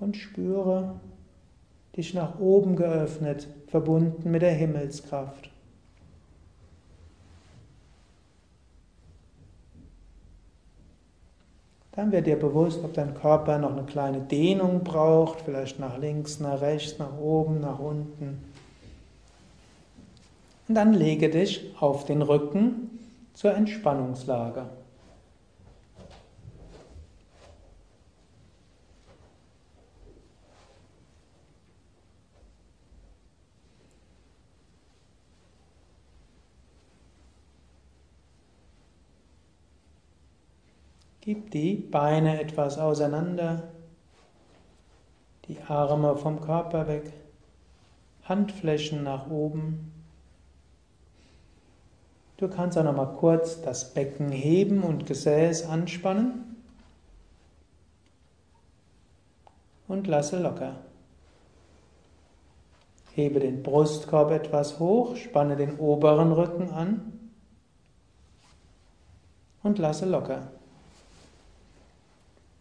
[0.00, 0.98] Und spüre
[1.96, 5.48] dich nach oben geöffnet, verbunden mit der Himmelskraft.
[11.92, 16.40] Dann wird dir bewusst, ob dein Körper noch eine kleine Dehnung braucht, vielleicht nach links,
[16.40, 18.45] nach rechts, nach oben, nach unten.
[20.68, 22.98] Und dann lege dich auf den Rücken
[23.34, 24.66] zur Entspannungslage.
[41.20, 43.64] Gib die Beine etwas auseinander,
[45.48, 47.12] die Arme vom Körper weg,
[48.22, 49.95] Handflächen nach oben.
[52.36, 56.56] Du kannst auch noch mal kurz das Becken heben und Gesäß anspannen
[59.88, 60.76] und lasse locker.
[63.14, 67.30] Hebe den Brustkorb etwas hoch, spanne den oberen Rücken an
[69.62, 70.48] und lasse locker.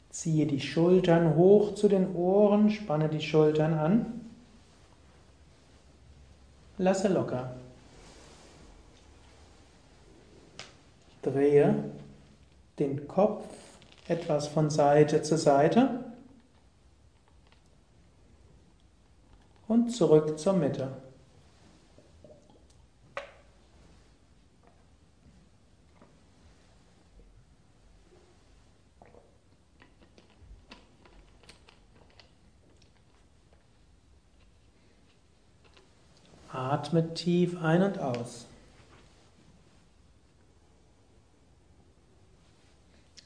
[0.09, 4.21] Ziehe die Schultern hoch zu den Ohren, spanne die Schultern an.
[6.78, 7.57] Lasse locker.
[11.26, 11.91] Drehe
[12.78, 13.45] den Kopf
[14.07, 16.03] etwas von Seite zu Seite
[19.67, 20.91] und zurück zur Mitte.
[36.51, 38.45] Atme tief ein und aus.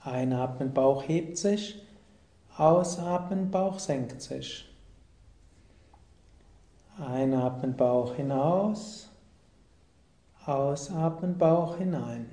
[0.10, 1.82] Einatmen, Bauch hebt sich.
[2.58, 4.68] Ausatmen, Bauch senkt sich.
[7.00, 9.10] Einatmen, Bauch hinaus.
[10.46, 12.30] Ausatmen, Bauch hinein.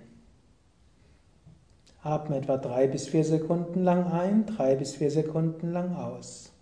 [2.03, 6.53] Atme etwa drei bis vier Sekunden lang ein, drei bis vier Sekunden lang aus.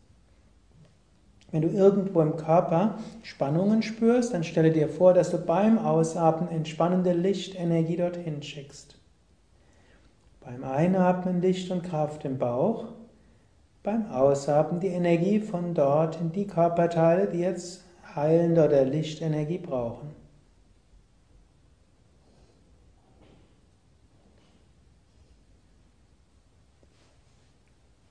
[1.53, 6.49] Wenn du irgendwo im Körper Spannungen spürst, dann stelle dir vor, dass du beim Ausatmen
[6.49, 8.99] entspannende Lichtenergie dorthin schickst.
[10.45, 12.85] Beim Einatmen Licht und Kraft im Bauch,
[13.83, 17.83] beim Ausatmen die Energie von dort in die Körperteile, die jetzt
[18.15, 20.11] heilende oder Lichtenergie brauchen.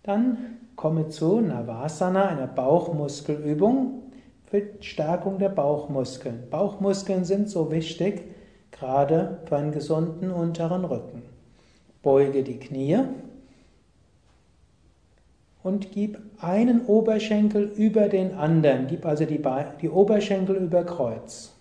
[0.01, 4.11] Dann komme zu Navasana, einer Bauchmuskelübung
[4.45, 6.49] für Stärkung der Bauchmuskeln.
[6.49, 8.23] Bauchmuskeln sind so wichtig,
[8.71, 11.32] gerade für einen gesunden unteren Rücken.
[12.03, 12.99] Beuge die Knie
[15.63, 18.87] und gib einen Oberschenkel über den anderen.
[18.87, 19.41] Gib also die,
[19.81, 21.53] die Oberschenkel über Kreuz.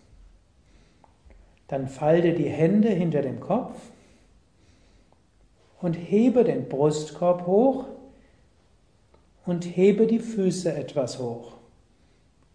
[1.68, 3.78] Dann falte die Hände hinter dem Kopf
[5.80, 7.86] und hebe den Brustkorb hoch
[9.46, 11.54] und hebe die Füße etwas hoch.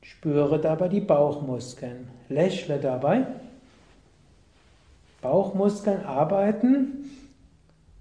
[0.02, 2.08] Spüre dabei die Bauchmuskeln.
[2.30, 3.28] Lächle dabei.
[5.22, 7.10] Bauchmuskeln arbeiten.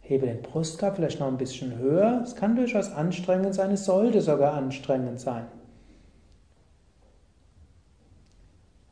[0.09, 2.21] Hebe den Brustkorb vielleicht noch ein bisschen höher.
[2.23, 5.47] Es kann durchaus anstrengend sein, es sollte sogar anstrengend sein.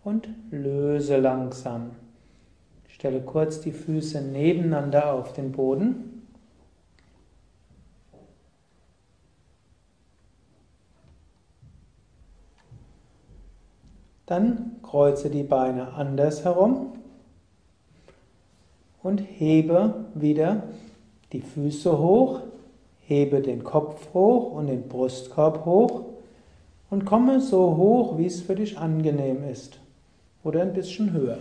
[0.02, 1.92] Und löse langsam.
[2.88, 6.26] Stelle kurz die Füße nebeneinander auf den Boden.
[14.26, 16.98] Dann kreuze die Beine andersherum
[19.02, 20.64] und hebe wieder
[21.32, 22.40] die Füße hoch,
[23.06, 26.02] hebe den Kopf hoch und den Brustkorb hoch
[26.90, 29.78] und komme so hoch, wie es für dich angenehm ist.
[30.42, 31.38] Oder ein bisschen höher.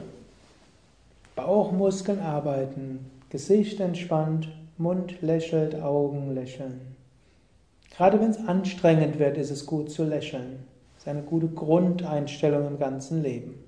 [1.36, 6.82] Bauchmuskeln arbeiten, Gesicht entspannt, Mund lächelt, Augen lächeln.
[7.96, 10.60] Gerade wenn es anstrengend wird, ist es gut zu lächeln.
[10.96, 13.64] Das ist eine gute Grundeinstellung im ganzen Leben.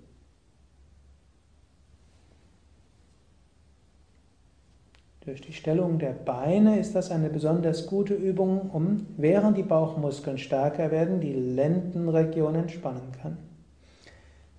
[5.26, 10.38] Durch die Stellung der Beine ist das eine besonders gute Übung, um während die Bauchmuskeln
[10.38, 13.38] stärker werden, die Lendenregion entspannen kann.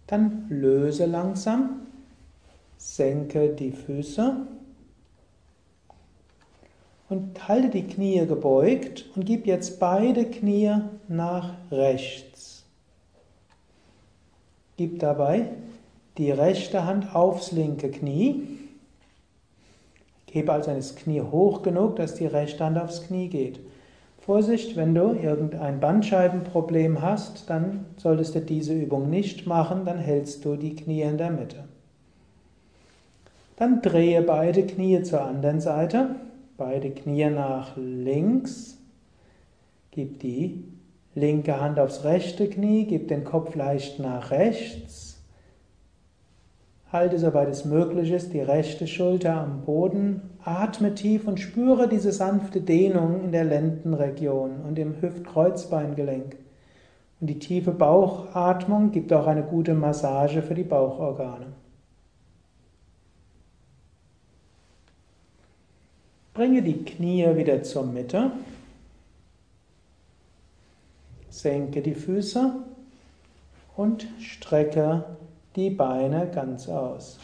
[0.08, 1.82] Dann löse langsam,
[2.78, 4.38] senke die Füße
[7.10, 12.64] und halte die Knie gebeugt und gib jetzt beide Knie nach rechts.
[14.76, 15.50] Gib dabei
[16.18, 18.65] die rechte Hand aufs linke Knie
[20.36, 23.58] Hebe also das Knie hoch genug, dass die rechte Hand aufs Knie geht.
[24.18, 30.44] Vorsicht, wenn du irgendein Bandscheibenproblem hast, dann solltest du diese Übung nicht machen, dann hältst
[30.44, 31.64] du die Knie in der Mitte.
[33.56, 36.16] Dann drehe beide Knie zur anderen Seite,
[36.58, 38.76] beide Knie nach links,
[39.92, 40.64] gib die
[41.14, 45.05] linke Hand aufs rechte Knie, gib den Kopf leicht nach rechts,
[46.96, 50.22] Halte, soweit es möglich ist, die rechte Schulter am Boden.
[50.42, 56.36] Atme tief und spüre diese sanfte Dehnung in der Lendenregion und im Hüft-Kreuzbeingelenk.
[57.20, 61.48] Und die tiefe Bauchatmung gibt auch eine gute Massage für die Bauchorgane.
[66.32, 68.30] Bringe die Knie wieder zur Mitte.
[71.28, 72.52] Senke die Füße
[73.76, 75.04] und strecke
[75.56, 77.18] die Beine ganz aus.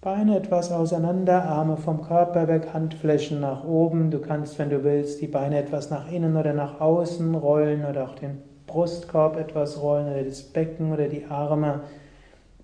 [0.00, 4.10] Beine etwas auseinander, Arme vom Körper weg, Handflächen nach oben.
[4.10, 8.04] Du kannst, wenn du willst, die Beine etwas nach innen oder nach außen rollen oder
[8.04, 11.82] auch den Brustkorb etwas rollen oder das Becken oder die Arme.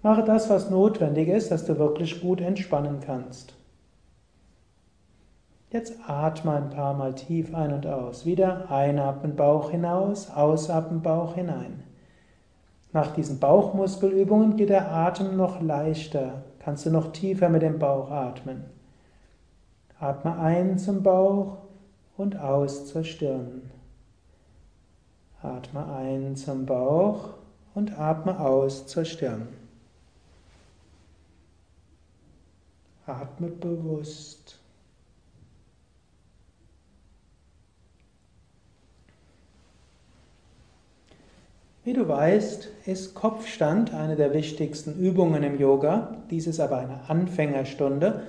[0.02, 3.57] Mache das, was notwendig ist, dass du wirklich gut entspannen kannst.
[5.70, 8.24] Jetzt atme ein paar Mal tief ein und aus.
[8.24, 11.82] Wieder einatmen, Bauch hinaus, ausatmen, Bauch hinein.
[12.92, 16.42] Nach diesen Bauchmuskelübungen geht der Atem noch leichter.
[16.58, 18.64] Kannst du noch tiefer mit dem Bauch atmen.
[20.00, 21.58] Atme ein zum Bauch
[22.16, 23.70] und aus zur Stirn.
[25.42, 27.34] Atme ein zum Bauch
[27.74, 29.48] und atme aus zur Stirn.
[33.06, 34.57] Atme bewusst.
[41.88, 46.18] Wie du weißt, ist Kopfstand eine der wichtigsten Übungen im Yoga.
[46.30, 48.24] Dies ist aber eine Anfängerstunde.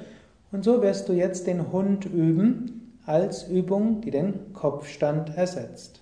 [0.54, 6.00] Und so wirst du jetzt den Hund üben als Übung, die den Kopfstand ersetzt.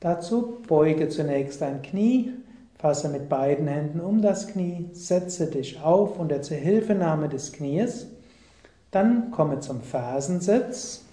[0.00, 2.32] Dazu beuge zunächst dein Knie,
[2.76, 8.08] fasse mit beiden Händen um das Knie, setze dich auf unter Zuhilfenahme des Knies,
[8.90, 11.03] dann komme zum Fersensitz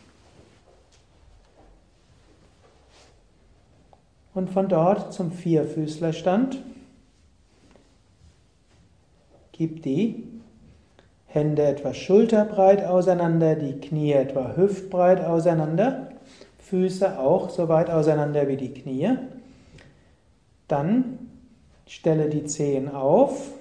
[4.33, 6.57] und von dort zum Vierfüßlerstand.
[9.51, 10.23] Gib die
[11.27, 16.09] Hände etwa schulterbreit auseinander, die Knie etwa hüftbreit auseinander,
[16.59, 19.17] Füße auch so weit auseinander wie die Knie.
[20.67, 21.19] Dann
[21.85, 23.51] stelle die Zehen auf,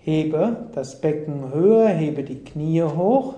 [0.00, 3.34] hebe das Becken höher, hebe die Knie hoch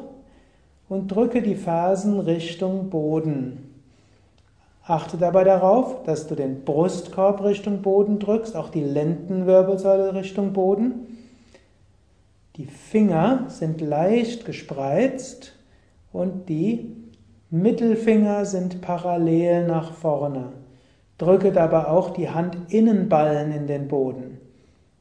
[0.89, 3.64] und drücke die Fersen Richtung Boden.
[4.87, 11.18] Achte dabei darauf, dass du den Brustkorb Richtung Boden drückst, auch die Lendenwirbelsäule Richtung Boden.
[12.57, 15.55] Die Finger sind leicht gespreizt
[16.12, 16.97] und die
[17.51, 20.53] Mittelfinger sind parallel nach vorne.
[21.16, 24.39] Drücke dabei auch die Handinnenballen in den Boden.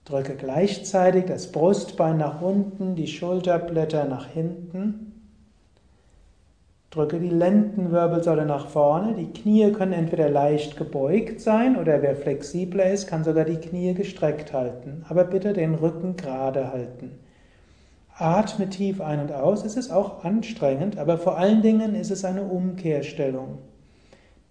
[0.05, 5.12] Drücke gleichzeitig das Brustbein nach unten, die Schulterblätter nach hinten.
[6.93, 9.15] Drücke die Lendenwirbelsäule nach vorne.
[9.15, 13.95] Die Knie können entweder leicht gebeugt sein oder wer flexibler ist, kann sogar die Knie
[13.95, 15.03] gestreckt halten.
[15.09, 17.17] Aber bitte den Rücken gerade halten.
[18.15, 19.65] Atme tief ein und aus.
[19.65, 23.57] Es ist auch anstrengend, aber vor allen Dingen ist es eine Umkehrstellung.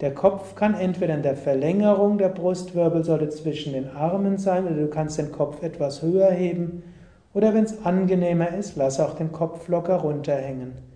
[0.01, 4.87] Der Kopf kann entweder in der Verlängerung der Brustwirbelsäule zwischen den Armen sein oder du
[4.89, 6.83] kannst den Kopf etwas höher heben.
[7.33, 10.92] Oder wenn es angenehmer ist, lass auch den Kopf locker runterhängen.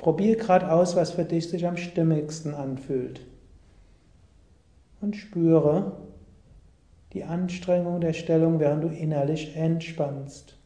[0.00, 3.20] Probier gerade aus, was für dich sich am stimmigsten anfühlt.
[5.02, 5.92] Und spüre
[7.12, 10.56] die Anstrengung der Stellung, während du innerlich entspannst.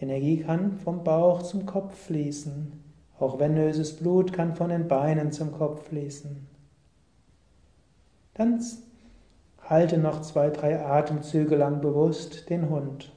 [0.00, 2.72] Energie kann vom Bauch zum Kopf fließen.
[3.20, 6.44] Auch venöses Blut kann von den Beinen zum Kopf fließen.
[8.34, 8.60] Dann
[9.62, 13.15] halte noch zwei, drei Atemzüge lang bewusst den Hund.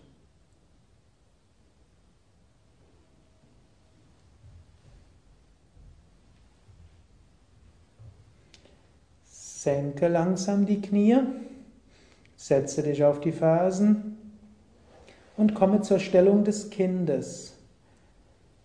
[9.69, 11.17] Senke langsam die Knie,
[12.35, 14.17] setze dich auf die Fersen
[15.37, 17.55] und komme zur Stellung des Kindes.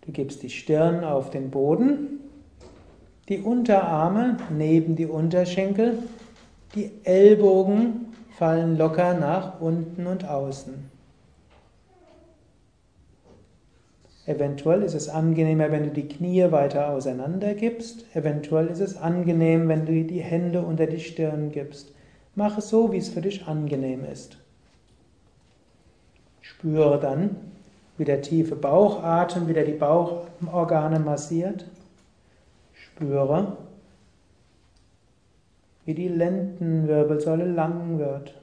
[0.01, 2.21] Du gibst die Stirn auf den Boden,
[3.29, 5.99] die Unterarme neben die Unterschenkel,
[6.75, 8.07] die Ellbogen
[8.39, 10.94] fallen locker nach unten und außen.
[14.27, 18.07] Eventuell ist es angenehmer, wenn du die Knie weiter auseinander gibst.
[18.15, 21.95] Eventuell ist es angenehm, wenn du die Hände unter die Stirn gibst.
[22.35, 24.39] Mach es so, wie es für dich angenehm ist.
[26.41, 27.37] Spüre dann,
[27.99, 31.67] wie der tiefe Bauchatem wieder die Bauchorgane massiert.
[32.73, 33.59] Spüre,
[35.85, 38.35] wie die Lendenwirbelsäule lang wird.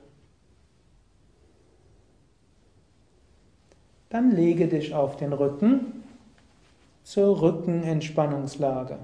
[4.12, 6.03] Dann lege dich auf den Rücken
[7.01, 8.99] zur Rückenentspannungslage.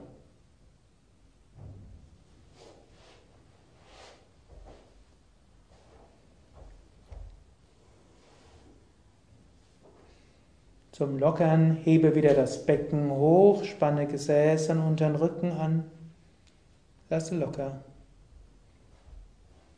[10.92, 15.86] Zum Lockern hebe wieder das Becken hoch, spanne Gesäß und unteren Rücken an.
[17.10, 17.84] Lasse locker.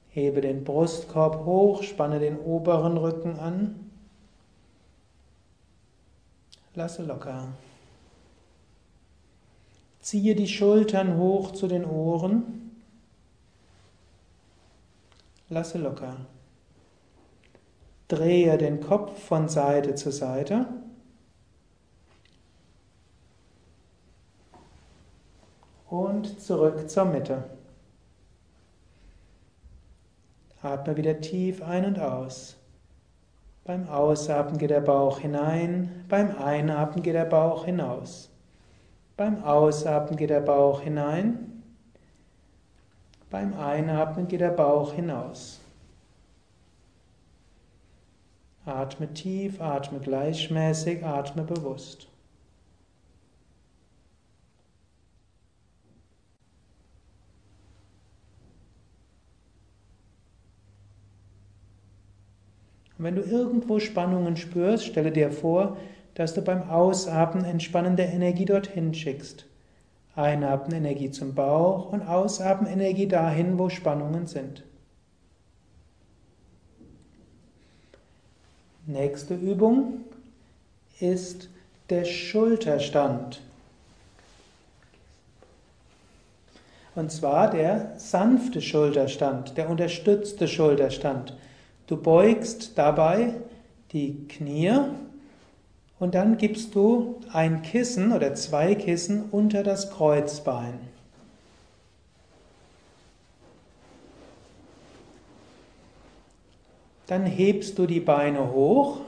[0.08, 3.89] Hebe den Brustkorb hoch, spanne den oberen Rücken an.
[6.80, 7.50] Lasse locker.
[10.00, 12.72] Ziehe die Schultern hoch zu den Ohren.
[15.50, 16.16] Lasse locker.
[18.08, 20.68] Drehe den Kopf von Seite zu Seite.
[25.90, 27.44] und zurück zur Mitte.
[30.62, 32.59] Atme wieder tief ein und aus.
[33.70, 38.32] Beim Ausatmen geht der Bauch hinein, beim Einatmen geht der Bauch hinaus.
[39.16, 41.62] Beim Ausatmen geht der Bauch hinein,
[43.30, 45.62] beim Einatmen geht der Bauch hinaus.
[48.66, 52.09] Atme tief, atme gleichmäßig, atme bewusst.
[63.00, 65.78] Und wenn du irgendwo Spannungen spürst, stelle dir vor,
[66.16, 69.46] dass du beim Ausatmen entspannende Energie dorthin schickst.
[70.16, 74.64] Einatmen Energie zum Bauch und ausatmen Energie dahin, wo Spannungen sind.
[78.86, 80.02] Nächste Übung
[81.00, 81.48] ist
[81.90, 83.42] der Schulterstand.
[86.96, 91.38] Und zwar der sanfte Schulterstand, der unterstützte Schulterstand.
[91.90, 93.34] Du beugst dabei
[93.94, 94.74] die Knie
[95.98, 100.76] und dann gibst du ein Kissen oder zwei Kissen unter das Kreuzbein.
[107.08, 109.00] Dann hebst du die Beine hoch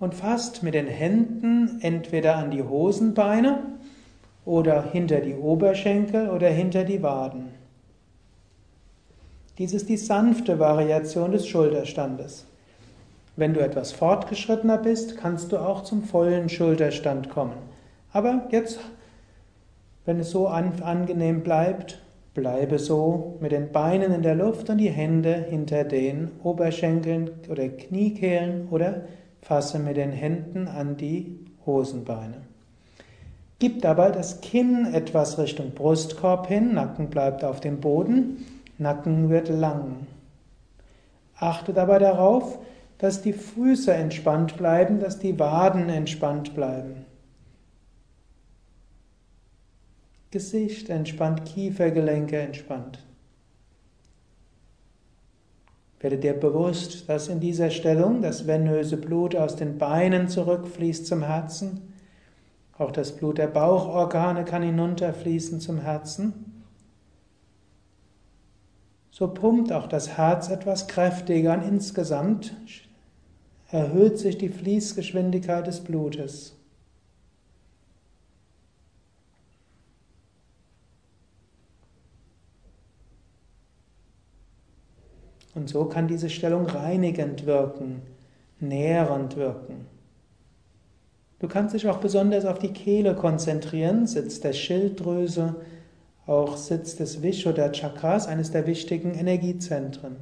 [0.00, 3.62] und fasst mit den Händen entweder an die Hosenbeine
[4.44, 7.61] oder hinter die Oberschenkel oder hinter die Waden.
[9.58, 12.46] Dies ist die sanfte Variation des Schulterstandes.
[13.36, 17.56] Wenn du etwas fortgeschrittener bist, kannst du auch zum vollen Schulterstand kommen.
[18.12, 18.80] Aber jetzt,
[20.06, 22.00] wenn es so angenehm bleibt,
[22.34, 27.68] bleibe so mit den Beinen in der Luft und die Hände hinter den Oberschenkeln oder
[27.68, 29.02] Kniekehlen oder
[29.42, 32.38] fasse mit den Händen an die Hosenbeine.
[33.58, 38.44] Gib dabei das Kinn etwas Richtung Brustkorb hin, Nacken bleibt auf dem Boden
[38.82, 40.06] Nacken wird lang.
[41.36, 42.58] Achte dabei darauf,
[42.98, 47.04] dass die Füße entspannt bleiben, dass die Waden entspannt bleiben.
[50.30, 53.04] Gesicht entspannt, Kiefergelenke entspannt.
[56.00, 61.22] Werde dir bewusst, dass in dieser Stellung das venöse Blut aus den Beinen zurückfließt zum
[61.22, 61.92] Herzen.
[62.78, 66.51] Auch das Blut der Bauchorgane kann hinunterfließen zum Herzen
[69.22, 72.56] so pumpt auch das Herz etwas kräftiger und insgesamt
[73.70, 76.56] erhöht sich die Fließgeschwindigkeit des Blutes.
[85.54, 88.02] Und so kann diese Stellung reinigend wirken.
[88.58, 89.86] nährend wirken.
[91.38, 95.54] Du kannst dich auch besonders auf die Kehle konzentrieren, Sitz der Schilddrüse,
[96.26, 100.16] auch Sitz des Vishuddha Chakras, eines der wichtigen Energiezentren.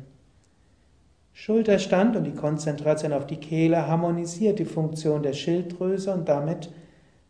[1.32, 6.70] Schulterstand und die Konzentration auf die Kehle harmonisiert die Funktion der Schilddrüse und damit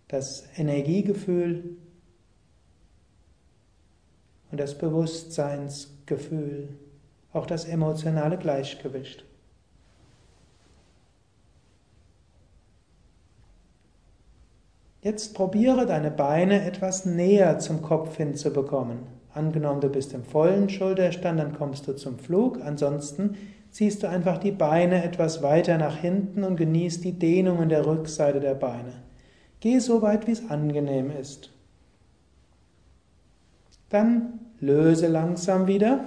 [0.09, 1.77] das Energiegefühl
[4.51, 6.71] und das Bewusstseinsgefühl,
[7.33, 9.25] auch das emotionale Gleichgewicht.
[15.03, 18.99] Jetzt probiere deine Beine etwas näher zum Kopf hinzubekommen.
[19.33, 22.61] Angenommen, du bist im vollen Schulterstand, dann kommst du zum Flug.
[22.63, 23.37] Ansonsten
[23.71, 27.87] ziehst du einfach die Beine etwas weiter nach hinten und genießt die Dehnung in der
[27.87, 28.93] Rückseite der Beine.
[29.61, 31.51] Geh so weit, wie es angenehm ist.
[33.89, 36.05] Dann löse langsam wieder.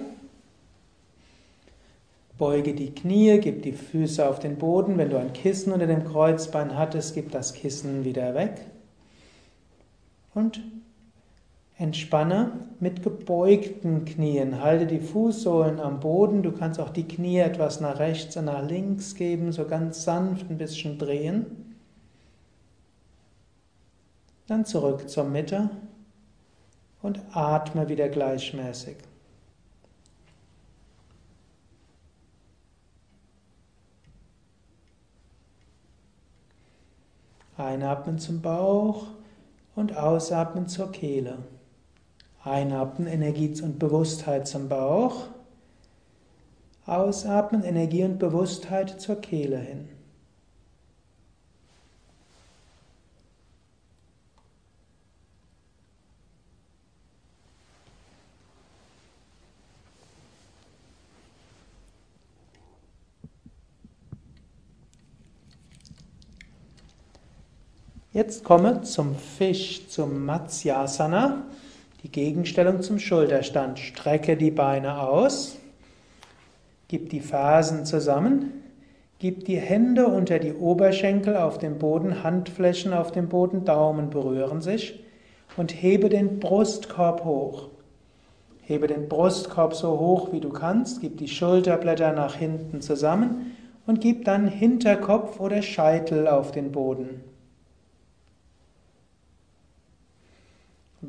[2.37, 4.97] Beuge die Knie, gib die Füße auf den Boden.
[4.97, 8.61] Wenn du ein Kissen unter dem Kreuzbein hattest, gib das Kissen wieder weg.
[10.33, 10.61] Und
[11.77, 14.61] entspanne mit gebeugten Knien.
[14.61, 16.43] Halte die Fußsohlen am Boden.
[16.43, 20.49] Du kannst auch die Knie etwas nach rechts und nach links geben, so ganz sanft
[20.49, 21.75] ein bisschen drehen.
[24.47, 25.69] Dann zurück zur Mitte
[27.01, 28.97] und atme wieder gleichmäßig.
[37.57, 39.07] Einatmen zum Bauch
[39.75, 41.39] und ausatmen zur Kehle.
[42.43, 45.27] Einatmen Energie und Bewusstheit zum Bauch.
[46.85, 49.87] Ausatmen Energie und Bewusstheit zur Kehle hin.
[68.13, 71.47] Jetzt komme zum Fisch, zum Matsyasana,
[72.03, 73.79] die Gegenstellung zum Schulterstand.
[73.79, 75.57] Strecke die Beine aus,
[76.89, 78.53] gib die Fersen zusammen,
[79.17, 84.61] gib die Hände unter die Oberschenkel auf dem Boden, Handflächen auf dem Boden, Daumen berühren
[84.61, 85.03] sich
[85.57, 87.69] und hebe den Brustkorb hoch.
[88.61, 93.55] Hebe den Brustkorb so hoch wie du kannst, gib die Schulterblätter nach hinten zusammen
[93.87, 97.32] und gib dann Hinterkopf oder Scheitel auf den Boden.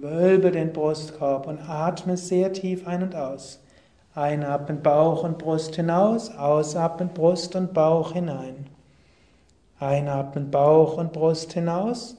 [0.03, 3.61] Wölbe den Brustkorb und atme sehr tief ein und aus.
[4.15, 8.67] Einatmen Bauch und Brust hinaus, ausatmen Brust und Bauch hinein.
[9.79, 12.17] Einatmen Bauch und Brust hinaus,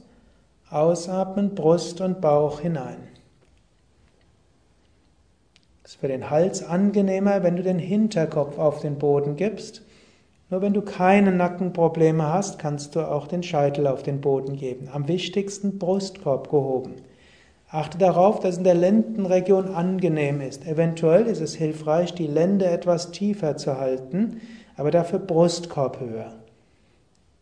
[0.70, 3.08] ausatmen Brust und Bauch hinein.
[5.84, 9.84] Es ist für den Hals angenehmer, wenn du den Hinterkopf auf den Boden gibst.
[10.50, 14.90] Nur wenn du keine Nackenprobleme hast, kannst du auch den Scheitel auf den Boden geben.
[14.92, 16.96] Am wichtigsten Brustkorb gehoben.
[17.76, 20.66] Achte darauf, dass es in der Lendenregion angenehm ist.
[20.66, 24.40] Eventuell ist es hilfreich, die Lende etwas tiefer zu halten,
[24.78, 26.32] aber dafür Brustkorb höher.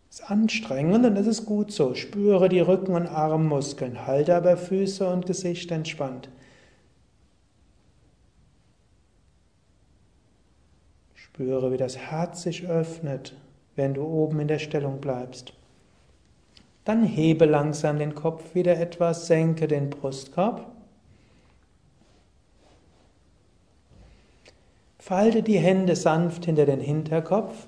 [0.09, 1.93] Das ist anstrengend und das ist gut so.
[1.93, 6.29] Spüre die Rücken- und Armmuskeln, halte aber Füße und Gesicht entspannt.
[11.13, 13.35] Spüre, wie das Herz sich öffnet,
[13.75, 15.53] wenn du oben in der Stellung bleibst.
[16.85, 20.69] Dann hebe langsam den Kopf wieder etwas, senke den Brustkorb.
[24.99, 27.67] Falte die Hände sanft hinter den Hinterkopf,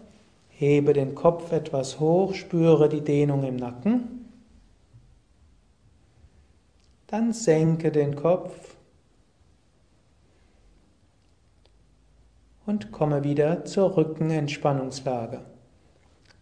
[0.49, 4.30] hebe den Kopf etwas hoch, spüre die Dehnung im Nacken.
[7.07, 8.76] Dann senke den Kopf
[12.66, 15.41] und komme wieder zur Rückenentspannungslage.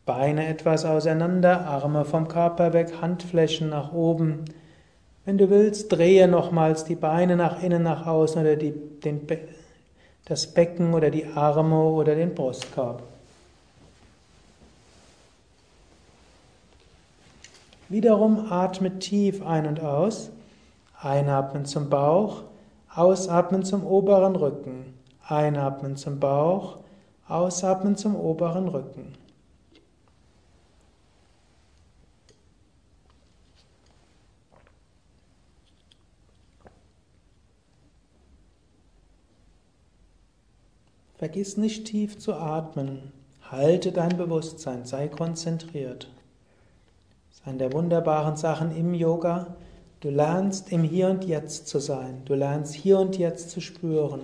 [0.05, 4.45] Beine etwas auseinander, Arme vom Körper weg, Handflächen nach oben.
[5.25, 9.21] Wenn du willst, drehe nochmals die Beine nach innen, nach außen oder die, den
[10.25, 13.01] das Becken oder die Arme oder den Brustkorb.
[17.89, 20.31] Wiederum atme tief ein und aus.
[20.99, 22.43] Einatmen zum Bauch,
[22.93, 24.93] ausatmen zum oberen Rücken.
[25.27, 26.77] Einatmen zum Bauch,
[27.27, 29.22] ausatmen zum oberen Rücken.
[41.23, 43.13] Vergiss nicht tief zu atmen.
[43.49, 46.09] Halte dein Bewusstsein, sei konzentriert.
[47.29, 49.55] Das ist eine der wunderbaren Sachen im Yoga.
[50.01, 52.23] Du lernst im Hier und Jetzt zu sein.
[52.25, 54.19] Du lernst hier und jetzt zu spüren,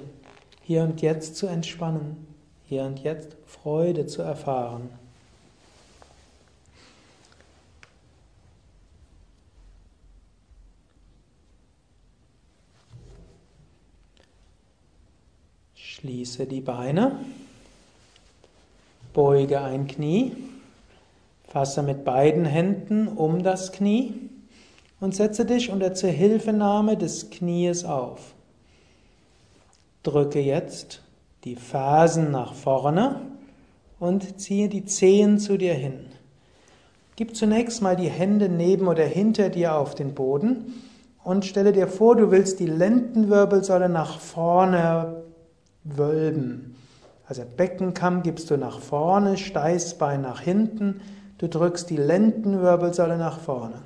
[0.62, 2.28] hier und jetzt zu entspannen,
[2.66, 4.90] hier und jetzt Freude zu erfahren.
[16.00, 17.20] Schließe die Beine,
[19.14, 20.32] beuge ein Knie,
[21.50, 24.14] fasse mit beiden Händen um das Knie
[25.02, 28.34] und setze dich unter Zuhilfenahme des Knies auf.
[30.04, 31.02] Drücke jetzt
[31.44, 33.20] die Fersen nach vorne
[34.00, 36.06] und ziehe die Zehen zu dir hin.
[37.18, 40.82] Gib zunächst mal die Hände neben oder hinter dir auf den Boden
[41.26, 45.26] und stelle dir vor, du willst die Lendenwirbelsäule nach vorne
[45.84, 46.76] wölben.
[47.28, 51.02] Also Beckenkamm gibst du nach vorne, Steißbein nach hinten,
[51.38, 53.82] du drückst die Lendenwirbelsäule nach vorne.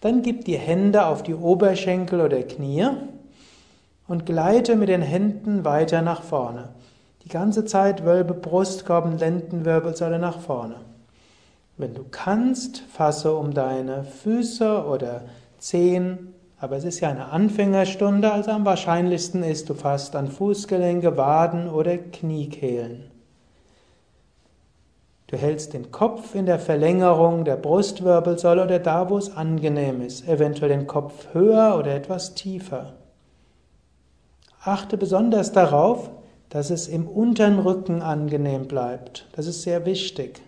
[0.00, 2.88] Dann gib die Hände auf die Oberschenkel oder Knie
[4.08, 6.70] und gleite mit den Händen weiter nach vorne.
[7.24, 10.76] Die ganze Zeit wölbe Brustkorb und Lendenwirbelsäule nach vorne.
[11.76, 15.22] Wenn du kannst, fasse um deine Füße oder
[15.58, 16.31] Zehen
[16.62, 21.68] aber es ist ja eine Anfängerstunde, also am wahrscheinlichsten ist, du fasst an Fußgelenke, Waden
[21.68, 23.10] oder Kniekehlen.
[25.26, 30.28] Du hältst den Kopf in der Verlängerung der Brustwirbelsäule oder da, wo es angenehm ist,
[30.28, 32.92] eventuell den Kopf höher oder etwas tiefer.
[34.62, 36.10] Achte besonders darauf,
[36.48, 39.26] dass es im unteren Rücken angenehm bleibt.
[39.32, 40.40] Das ist sehr wichtig.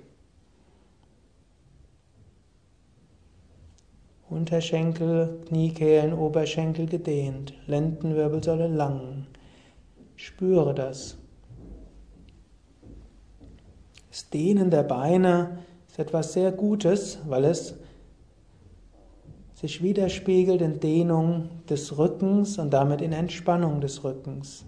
[4.34, 9.26] Unterschenkel, Kniekehlen, Oberschenkel gedehnt, Lendenwirbelsäule lang.
[10.16, 11.16] Spüre das.
[14.10, 15.58] Das Dehnen der Beine
[15.88, 17.78] ist etwas sehr Gutes, weil es
[19.54, 24.64] sich widerspiegelt in Dehnung des Rückens und damit in Entspannung des Rückens.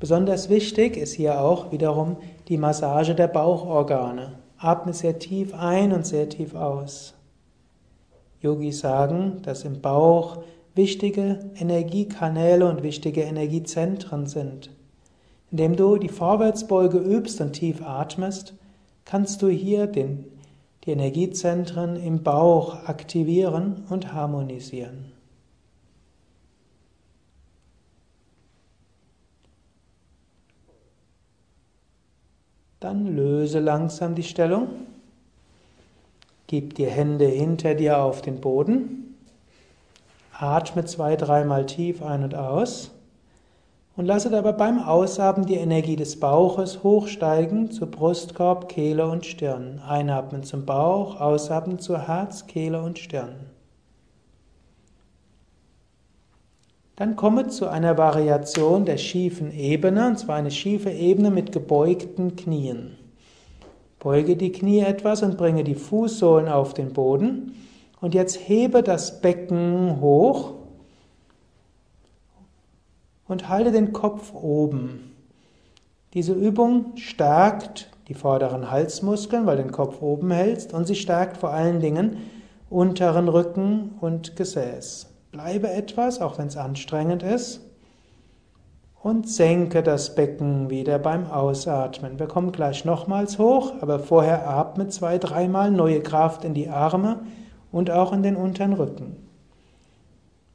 [0.00, 2.16] Besonders wichtig ist hier auch wiederum
[2.48, 4.38] die Massage der Bauchorgane.
[4.56, 7.14] Atme sehr tief ein und sehr tief aus.
[8.44, 10.42] Yogis sagen, dass im Bauch
[10.74, 14.70] wichtige Energiekanäle und wichtige Energiezentren sind.
[15.50, 18.54] Indem du die Vorwärtsbeuge übst und tief atmest,
[19.06, 20.26] kannst du hier den,
[20.84, 25.12] die Energiezentren im Bauch aktivieren und harmonisieren.
[32.80, 34.68] Dann löse langsam die Stellung.
[36.46, 39.16] Gib die Hände hinter dir auf den Boden.
[40.38, 42.90] Atme zwei, dreimal tief ein und aus.
[43.96, 49.80] Und lasse dabei beim Ausatmen die Energie des Bauches hochsteigen zu Brustkorb, Kehle und Stirn.
[49.86, 53.46] Einatmen zum Bauch, ausatmen zu Herz, Kehle und Stirn.
[56.96, 62.36] Dann komme zu einer Variation der schiefen Ebene, und zwar eine schiefe Ebene mit gebeugten
[62.36, 62.96] Knien.
[64.04, 67.54] Beuge die Knie etwas und bringe die Fußsohlen auf den Boden.
[68.02, 70.52] Und jetzt hebe das Becken hoch
[73.26, 75.14] und halte den Kopf oben.
[76.12, 81.38] Diese Übung stärkt die vorderen Halsmuskeln, weil du den Kopf oben hältst, und sie stärkt
[81.38, 82.18] vor allen Dingen
[82.68, 85.06] unteren Rücken und Gesäß.
[85.32, 87.63] Bleibe etwas, auch wenn es anstrengend ist
[89.04, 92.18] und senke das Becken wieder beim Ausatmen.
[92.18, 97.20] Wir kommen gleich nochmals hoch, aber vorher atme zwei, dreimal neue Kraft in die Arme
[97.70, 99.16] und auch in den unteren Rücken.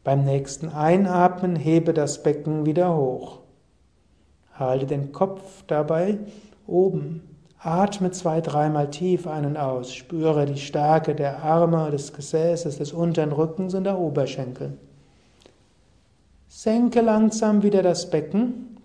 [0.04, 3.41] Beim nächsten Einatmen hebe das Becken wieder hoch.
[4.56, 6.18] Halte den Kopf dabei
[6.66, 7.22] oben.
[7.60, 9.93] Atme zwei, dreimal tief ein und aus.
[9.93, 14.80] Spüre die Stärke der Arme, des Gesäßes, des unteren Rückens und der Oberschenkel.
[16.62, 18.76] Senke langsam wieder das Becken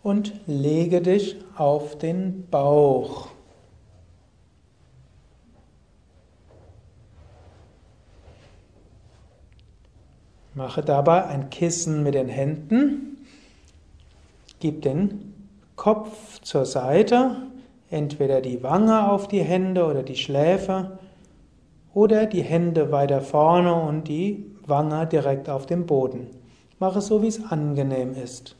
[0.00, 3.30] und lege dich auf den Bauch.
[10.54, 13.26] Mache dabei ein Kissen mit den Händen.
[14.60, 15.34] Gib den
[15.74, 17.38] Kopf zur Seite,
[17.90, 21.00] entweder die Wange auf die Hände oder die Schläfe
[21.92, 26.28] oder die Hände weiter vorne und die Wange direkt auf dem Boden.
[26.78, 28.56] Mache so, wie es angenehm ist.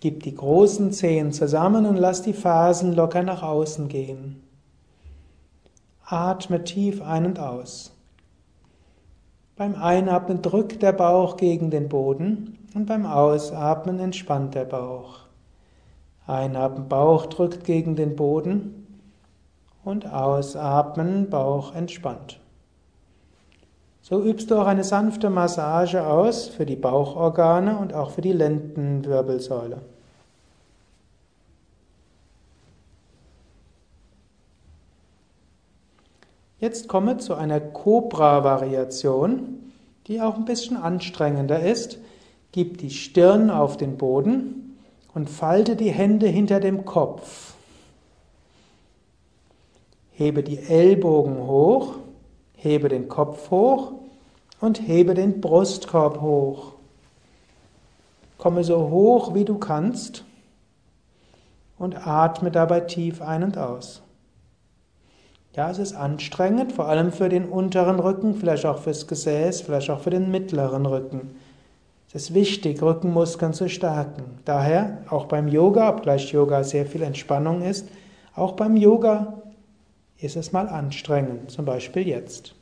[0.00, 4.42] Gib die großen Zehen zusammen und lass die Fersen locker nach außen gehen.
[6.04, 7.92] Atme tief ein und aus.
[9.56, 15.20] Beim Einatmen drückt der Bauch gegen den Boden und beim Ausatmen entspannt der Bauch.
[16.28, 18.86] Einatmen, Bauch drückt gegen den Boden
[19.82, 22.38] und ausatmen, Bauch entspannt.
[24.08, 28.32] So übst du auch eine sanfte Massage aus für die Bauchorgane und auch für die
[28.32, 29.82] Lendenwirbelsäule.
[36.58, 39.72] Jetzt komme zu einer Cobra-Variation,
[40.06, 41.98] die auch ein bisschen anstrengender ist.
[42.52, 44.78] Gib die Stirn auf den Boden
[45.12, 47.52] und falte die Hände hinter dem Kopf.
[50.12, 51.96] Hebe die Ellbogen hoch,
[52.56, 53.97] hebe den Kopf hoch
[54.60, 56.72] und hebe den Brustkorb hoch.
[58.38, 60.24] Komme so hoch wie du kannst
[61.78, 64.02] und atme dabei tief ein und aus.
[65.54, 69.90] Ja, es ist anstrengend, vor allem für den unteren Rücken, vielleicht auch fürs Gesäß, vielleicht
[69.90, 71.34] auch für den mittleren Rücken.
[72.08, 74.38] Es ist wichtig, Rückenmuskeln zu stärken.
[74.44, 77.88] Daher auch beim Yoga, obgleich Yoga sehr viel Entspannung ist,
[78.34, 79.34] auch beim Yoga
[80.18, 82.54] ist es mal anstrengend, zum Beispiel jetzt.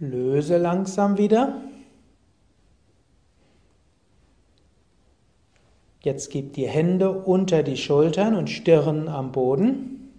[0.00, 1.60] Löse langsam wieder.
[6.02, 10.12] Jetzt gib die Hände unter die Schultern und Stirn am Boden.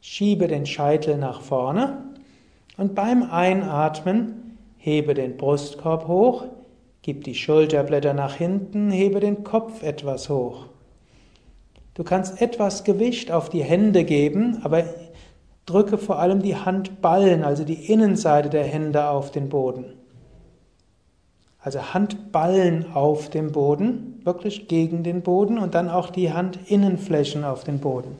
[0.00, 2.04] Schiebe den Scheitel nach vorne
[2.76, 6.44] und beim Einatmen hebe den Brustkorb hoch,
[7.00, 10.66] gib die Schulterblätter nach hinten, hebe den Kopf etwas hoch.
[11.94, 14.84] Du kannst etwas Gewicht auf die Hände geben, aber
[15.66, 19.86] drücke vor allem die Handballen, also die Innenseite der Hände auf den Boden.
[21.60, 27.64] Also Handballen auf dem Boden, wirklich gegen den Boden und dann auch die Handinnenflächen auf
[27.64, 28.14] den Boden.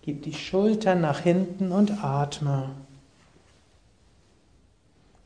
[0.00, 2.70] Gib die Schultern nach hinten und atme.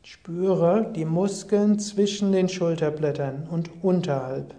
[0.02, 4.54] Spüre die Muskeln zwischen den Schulterblättern und unterhalb.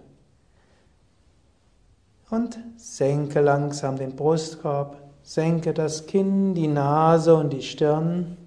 [2.32, 8.38] Und senke langsam den Brustkorb, senke das Kinn, die Nase und die Stirn.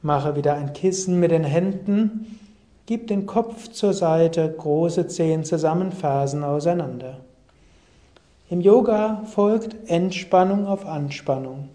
[0.00, 2.38] Mache wieder ein Kissen mit den Händen.
[2.86, 7.18] Gib den Kopf zur Seite, große Zehen zusammen, Fersen auseinander.
[8.48, 11.68] Im Yoga folgt Entspannung auf Anspannung.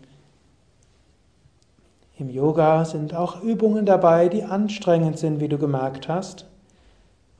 [2.17, 6.47] Im Yoga sind auch Übungen dabei, die anstrengend sind, wie du gemerkt hast.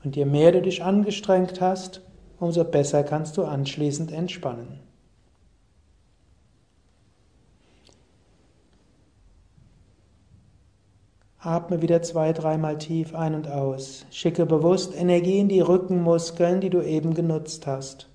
[0.04, 2.02] Und je mehr du dich angestrengt hast,
[2.40, 4.80] umso besser kannst du anschließend entspannen.
[11.40, 14.06] Atme wieder zwei, dreimal tief ein und aus.
[14.12, 18.10] Schicke bewusst Energie in die Rückenmuskeln, die du eben genutzt hast.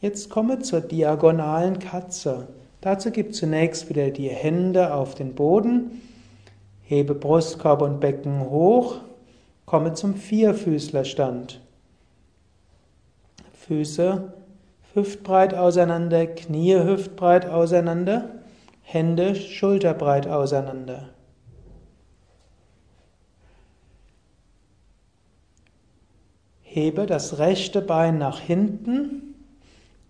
[0.00, 2.46] Jetzt komme zur diagonalen Katze.
[2.82, 6.02] Dazu gib zunächst wieder die Hände auf den Boden,
[6.86, 9.00] hebe Brustkorb und Becken hoch,
[9.66, 11.60] komme zum Vierfüßlerstand.
[13.52, 14.32] Füße
[14.94, 18.30] hüftbreit auseinander, Knie hüftbreit auseinander,
[18.82, 21.08] Hände schulterbreit auseinander.
[26.62, 29.34] Hebe das rechte Bein nach hinten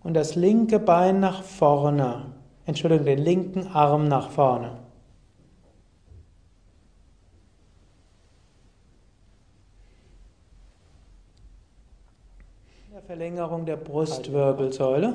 [0.03, 2.33] und das linke Bein nach vorne.
[2.65, 4.86] Entschuldigung, den linken Arm nach vorne.
[13.07, 15.13] Verlängerung der Brustwirbelsäule.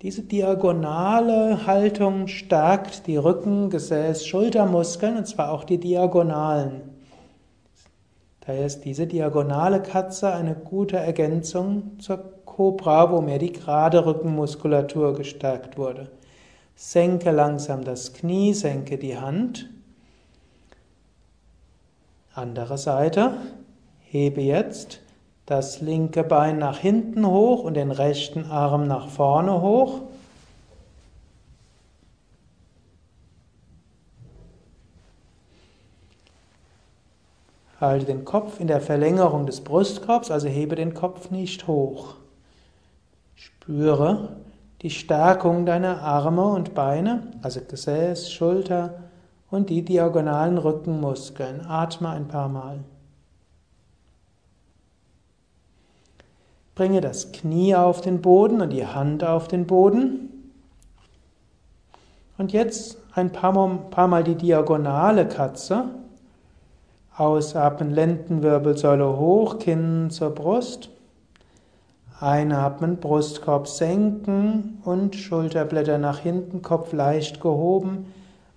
[0.00, 6.82] Diese diagonale Haltung stärkt die Rücken-, Gesäß-, Schultermuskeln und zwar auch die Diagonalen.
[8.46, 15.14] Daher ist diese diagonale Katze eine gute Ergänzung zur Cobra, wo mehr die gerade Rückenmuskulatur
[15.14, 16.12] gestärkt wurde.
[16.76, 19.68] Senke langsam das Knie, senke die Hand.
[22.34, 23.32] Andere Seite.
[24.04, 25.00] Hebe jetzt
[25.48, 30.02] das linke Bein nach hinten hoch und den rechten Arm nach vorne hoch.
[37.80, 42.16] Halte den Kopf in der Verlängerung des Brustkorbs, also hebe den Kopf nicht hoch.
[43.34, 44.36] Spüre
[44.82, 49.04] die Stärkung deiner Arme und Beine, also Gesäß, Schulter
[49.50, 51.64] und die diagonalen Rückenmuskeln.
[51.66, 52.80] Atme ein paar Mal.
[56.78, 60.52] Bringe das Knie auf den Boden und die Hand auf den Boden.
[62.38, 65.86] Und jetzt ein paar Mal, paar Mal die diagonale Katze.
[67.16, 70.90] Ausatmen, Lendenwirbelsäule hoch, Kinn zur Brust.
[72.20, 78.06] Einatmen, Brustkorb senken und Schulterblätter nach hinten, Kopf leicht gehoben.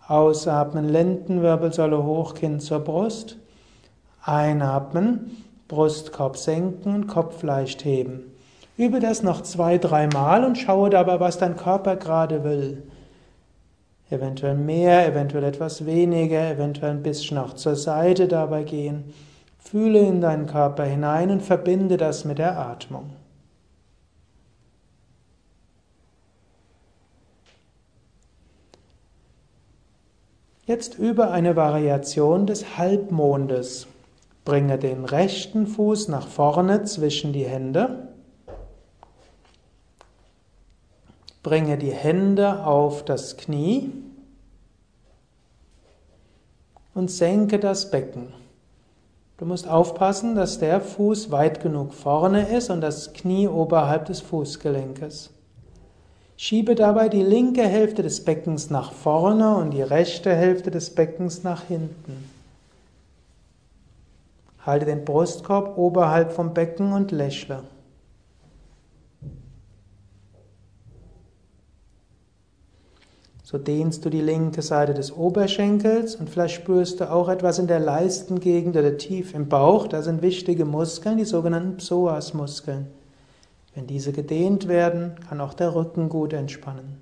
[0.07, 3.37] Ausatmen, Lendenwirbelsäule hoch, Kinn zur Brust.
[4.23, 8.35] Einatmen, Brustkorb senken, Kopf leicht heben.
[8.75, 12.83] Übe das noch zwei, dreimal und schaue dabei, was dein Körper gerade will.
[14.09, 19.13] Eventuell mehr, eventuell etwas weniger, eventuell ein bisschen auch zur Seite dabei gehen.
[19.59, 23.11] Fühle in deinen Körper hinein und verbinde das mit der Atmung.
[30.65, 33.87] Jetzt über eine Variation des Halbmondes.
[34.43, 38.07] Bringe den rechten Fuß nach vorne zwischen die Hände.
[41.43, 43.91] Bringe die Hände auf das Knie
[46.93, 48.33] und senke das Becken.
[49.37, 54.21] Du musst aufpassen, dass der Fuß weit genug vorne ist und das Knie oberhalb des
[54.21, 55.31] Fußgelenkes.
[56.37, 61.43] Schiebe dabei die linke Hälfte des Beckens nach vorne und die rechte Hälfte des Beckens
[61.43, 62.30] nach hinten.
[64.65, 67.63] Halte den Brustkorb oberhalb vom Becken und lächle.
[73.51, 77.67] So dehnst du die linke Seite des Oberschenkels und vielleicht spürst du auch etwas in
[77.67, 79.87] der Leistengegend oder tief im Bauch.
[79.87, 82.87] Da sind wichtige Muskeln, die sogenannten Psoasmuskeln.
[83.75, 87.01] Wenn diese gedehnt werden, kann auch der Rücken gut entspannen.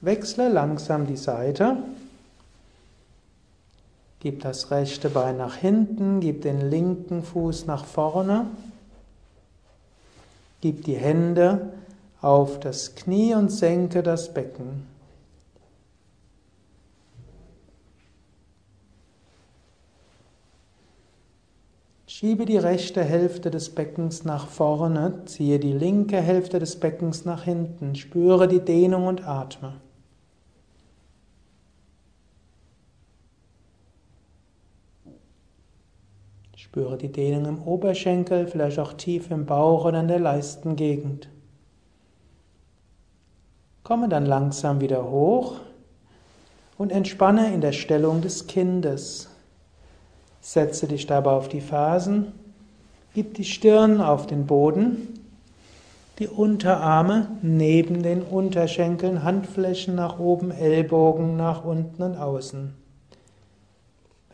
[0.00, 1.78] Wechsle langsam die Seite.
[4.24, 8.46] Gib das rechte Bein nach hinten, gib den linken Fuß nach vorne.
[10.62, 11.74] Gib die Hände
[12.22, 14.86] auf das Knie und senke das Becken.
[22.06, 27.42] Schiebe die rechte Hälfte des Beckens nach vorne, ziehe die linke Hälfte des Beckens nach
[27.42, 29.74] hinten, spüre die Dehnung und atme.
[36.74, 41.28] Spüre die Dehnung im Oberschenkel, vielleicht auch tief im Bauch oder in der Leistengegend.
[43.84, 45.60] Komme dann langsam wieder hoch
[46.76, 49.30] und entspanne in der Stellung des Kindes.
[50.40, 52.32] Setze dich dabei auf die Fersen,
[53.14, 55.20] gib die Stirn auf den Boden,
[56.18, 62.83] die Unterarme neben den Unterschenkeln, Handflächen nach oben, Ellbogen nach unten und außen.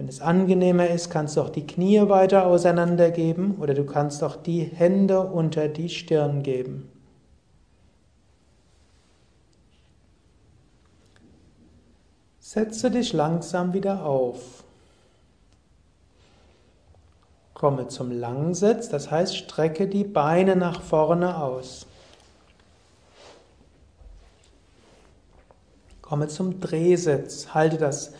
[0.01, 4.37] Wenn es angenehmer ist, kannst du auch die Knie weiter auseinandergeben oder du kannst auch
[4.37, 6.91] die Hände unter die Stirn geben.
[12.39, 14.65] Setze dich langsam wieder auf.
[17.53, 21.87] Komme zum Langsitz, das heißt, strecke die Beine nach vorne aus.
[26.01, 28.15] Komme zum Drehsitz, halte das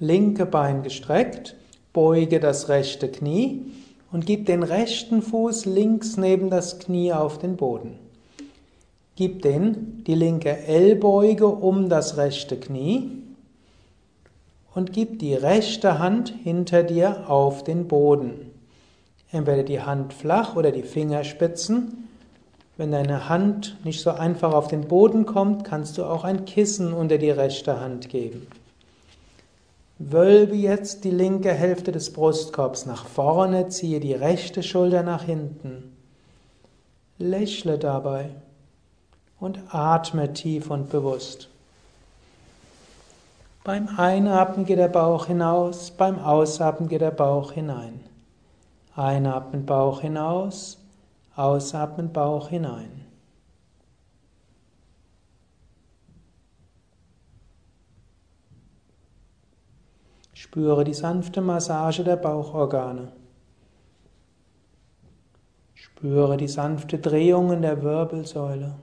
[0.00, 1.54] linke Bein gestreckt,
[1.92, 3.66] beuge das rechte Knie
[4.10, 7.98] und gib den rechten Fuß links neben das Knie auf den Boden.
[9.14, 13.10] Gib den, die linke Ellbeuge um das rechte Knie
[14.74, 18.50] und gib die rechte Hand hinter dir auf den Boden.
[19.30, 22.08] Entweder die Hand flach oder die Fingerspitzen.
[22.76, 26.94] Wenn deine Hand nicht so einfach auf den Boden kommt, kannst du auch ein Kissen
[26.94, 28.46] unter die rechte Hand geben.
[30.02, 35.94] Wölbe jetzt die linke Hälfte des Brustkorbs nach vorne, ziehe die rechte Schulter nach hinten.
[37.18, 38.30] Lächle dabei
[39.38, 41.50] und atme tief und bewusst.
[43.62, 48.00] Beim Einatmen geht der Bauch hinaus, beim Ausatmen geht der Bauch hinein.
[48.96, 50.78] Einatmen Bauch hinaus,
[51.36, 52.99] ausatmen Bauch hinein.
[60.50, 63.12] Spüre die sanfte Massage der Bauchorgane.
[65.74, 68.74] Spüre die sanfte Drehung in der Wirbelsäule.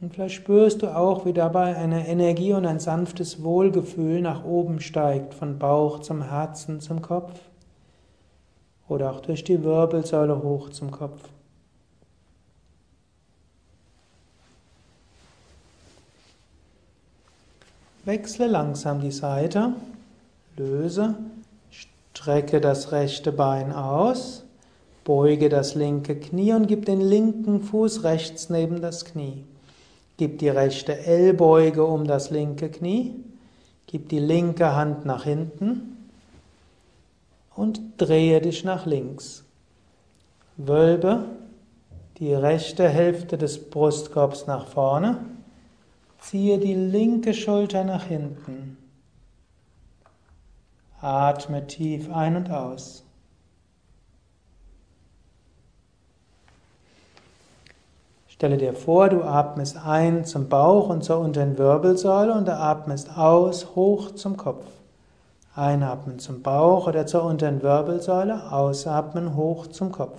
[0.00, 4.80] Und vielleicht spürst du auch, wie dabei eine Energie und ein sanftes Wohlgefühl nach oben
[4.80, 7.38] steigt, von Bauch zum Herzen zum Kopf
[8.88, 11.22] oder auch durch die Wirbelsäule hoch zum Kopf.
[18.04, 19.72] Wechsle langsam die Seite,
[20.56, 21.14] löse,
[21.70, 24.44] strecke das rechte Bein aus,
[25.04, 29.44] beuge das linke Knie und gib den linken Fuß rechts neben das Knie.
[30.18, 33.14] Gib die rechte Ellbeuge um das linke Knie,
[33.86, 35.96] gib die linke Hand nach hinten
[37.56, 39.44] und drehe dich nach links.
[40.58, 41.24] Wölbe
[42.18, 45.20] die rechte Hälfte des Brustkorbs nach vorne,
[46.24, 48.78] ziehe die linke Schulter nach hinten.
[51.00, 53.04] Atme tief ein und aus.
[58.26, 63.16] Stelle dir vor, du atmest ein zum Bauch und zur unteren Wirbelsäule und du atmest
[63.16, 64.66] aus hoch zum Kopf.
[65.54, 70.18] Einatmen zum Bauch oder zur unteren Wirbelsäule, ausatmen hoch zum Kopf.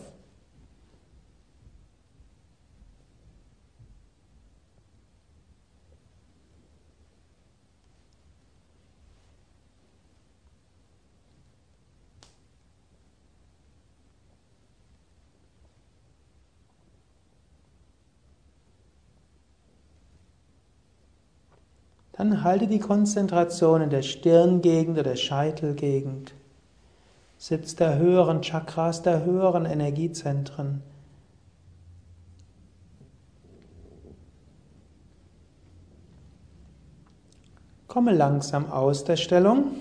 [22.18, 26.34] Dann halte die Konzentration in der Stirngegend oder Scheitelgegend.
[27.38, 30.82] Sitz der höheren Chakras, der höheren Energiezentren.
[37.88, 39.76] Komme langsam aus der Stellung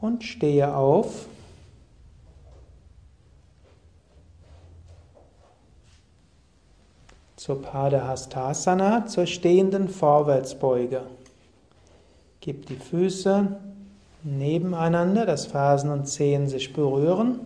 [0.00, 1.26] und stehe auf.
[7.46, 11.02] Zur Padahastasana, zur stehenden Vorwärtsbeuge.
[12.40, 13.56] Gib die Füße
[14.24, 17.38] nebeneinander, dass Fersen und Zehen sich berühren.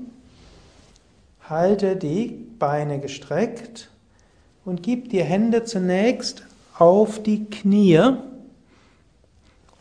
[1.46, 2.28] Halte die
[2.58, 3.90] Beine gestreckt
[4.64, 6.46] und gib die Hände zunächst
[6.78, 8.00] auf die Knie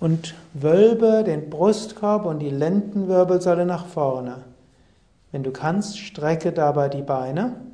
[0.01, 4.43] und wölbe den Brustkorb und die Lendenwirbelsäule nach vorne.
[5.31, 7.68] Wenn du kannst, strecke dabei die Beine,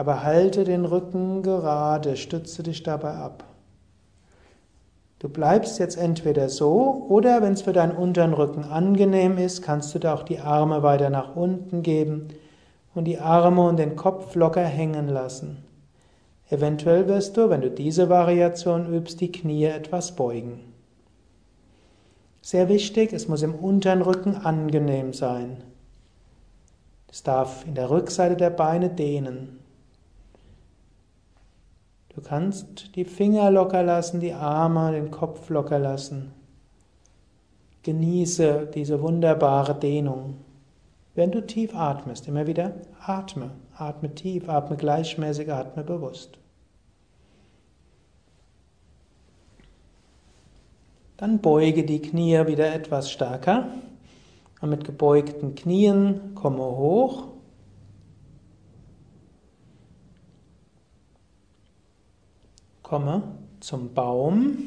[0.00, 3.44] aber halte den Rücken gerade, stütze dich dabei ab.
[5.18, 9.94] Du bleibst jetzt entweder so oder wenn es für deinen unteren Rücken angenehm ist, kannst
[9.94, 12.28] du da auch die Arme weiter nach unten geben
[12.94, 15.58] und die Arme und den Kopf locker hängen lassen.
[16.48, 20.60] Eventuell wirst du, wenn du diese Variation übst, die Knie etwas beugen.
[22.40, 25.58] Sehr wichtig, es muss im unteren Rücken angenehm sein.
[27.12, 29.59] Es darf in der Rückseite der Beine dehnen.
[32.20, 36.32] Du kannst die Finger locker lassen, die Arme, den Kopf locker lassen.
[37.82, 40.34] Genieße diese wunderbare Dehnung.
[41.14, 43.52] Wenn du tief atmest, immer wieder atme.
[43.74, 46.38] Atme tief, atme gleichmäßig, atme bewusst.
[51.16, 53.68] Dann beuge die Knie wieder etwas stärker.
[54.60, 57.29] Und mit gebeugten Knien komme hoch.
[62.90, 63.22] Komme
[63.60, 64.58] zum Baum.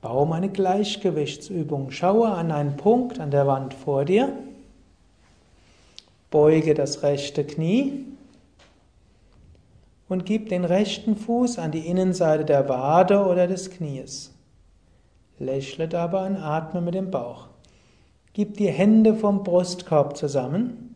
[0.00, 1.90] Baum eine Gleichgewichtsübung.
[1.90, 4.32] Schaue an einen Punkt an der Wand vor dir.
[6.30, 8.06] Beuge das rechte Knie
[10.08, 14.32] und gib den rechten Fuß an die Innenseite der Wade oder des Knies.
[15.38, 17.48] Lächle dabei und atme mit dem Bauch.
[18.32, 20.94] Gib die Hände vom Brustkorb zusammen.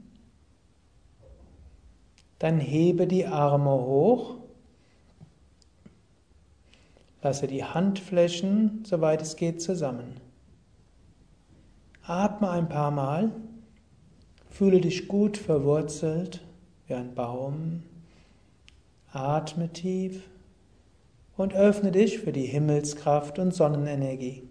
[2.38, 4.39] Dann hebe die Arme hoch.
[7.22, 10.14] Lasse die Handflächen, soweit es geht, zusammen.
[12.02, 13.30] Atme ein paar Mal.
[14.48, 16.44] Fühle dich gut verwurzelt
[16.86, 17.82] wie ein Baum.
[19.12, 20.28] Atme tief
[21.36, 24.42] und öffne dich für die Himmelskraft und Sonnenenergie.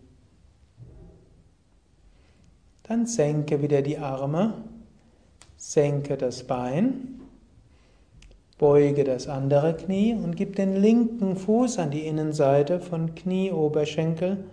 [2.84, 4.64] Dann senke wieder die Arme,
[5.56, 7.22] senke das Bein,
[8.60, 14.44] beuge das andere Knie und gib den linken Fuß an die Innenseite von Knie, Oberschenkel.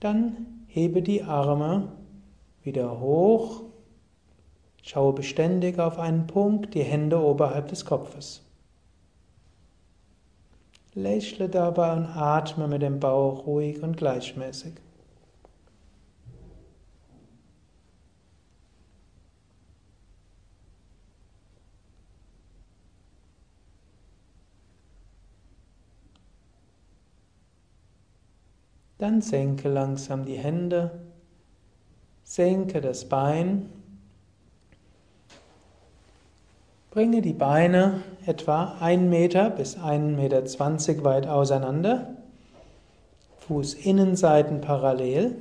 [0.00, 1.92] Dann hebe die Arme
[2.64, 3.62] wieder hoch
[4.86, 8.42] Schaue beständig auf einen Punkt, die Hände oberhalb des Kopfes.
[10.92, 14.74] Lächle dabei und atme mit dem Bauch ruhig und gleichmäßig.
[28.98, 31.02] Dann senke langsam die Hände,
[32.22, 33.68] senke das Bein
[36.94, 42.18] Bringe die Beine etwa 1 Meter bis 1,20 Meter weit auseinander,
[43.38, 45.34] Fußinnenseiten parallel.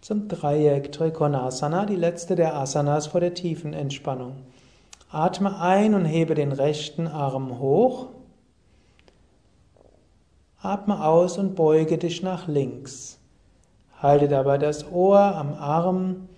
[0.00, 4.38] Zum Dreieck Trikonasana, die letzte der Asanas vor der tiefen Entspannung.
[5.08, 8.08] Atme ein und hebe den rechten Arm hoch.
[10.62, 13.18] Atme aus und beuge dich nach links.
[14.02, 16.28] Halte dabei das Ohr am Arm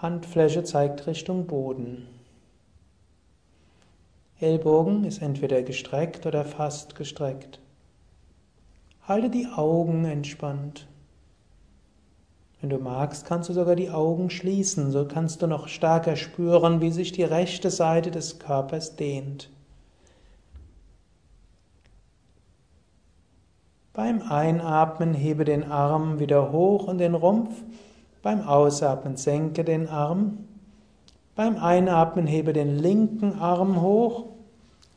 [0.00, 2.06] Handfläche zeigt Richtung Boden.
[4.38, 7.58] Ellbogen ist entweder gestreckt oder fast gestreckt.
[9.02, 10.86] Halte die Augen entspannt.
[12.60, 16.80] Wenn du magst, kannst du sogar die Augen schließen, so kannst du noch stärker spüren,
[16.80, 19.50] wie sich die rechte Seite des Körpers dehnt.
[23.98, 27.50] Beim Einatmen hebe den Arm wieder hoch und den Rumpf
[28.22, 30.46] beim Ausatmen senke den Arm.
[31.34, 34.26] Beim Einatmen hebe den linken Arm hoch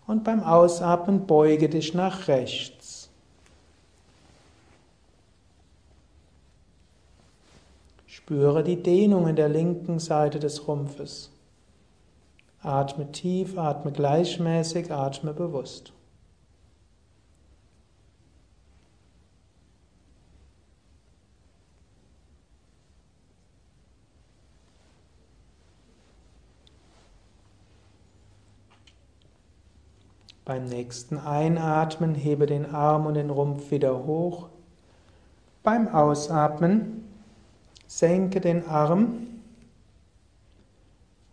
[0.06, 3.10] und beim Ausatmen beuge dich nach rechts.
[8.06, 11.32] Spüre die Dehnung in der linken Seite des Rumpfes.
[12.62, 15.92] Atme tief, atme gleichmäßig, atme bewusst.
[30.52, 34.50] Beim nächsten Einatmen hebe den Arm und den Rumpf wieder hoch.
[35.64, 37.06] Beim Ausatmen
[37.88, 39.28] senke den Arm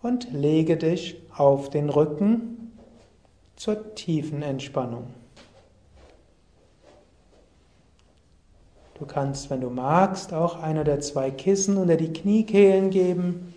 [0.03, 2.71] und lege dich auf den Rücken
[3.57, 5.09] zur tiefen Entspannung.
[9.01, 13.53] Du kannst, wenn du magst, auch ein oder zwei Kissen unter die Kniekehlen geben.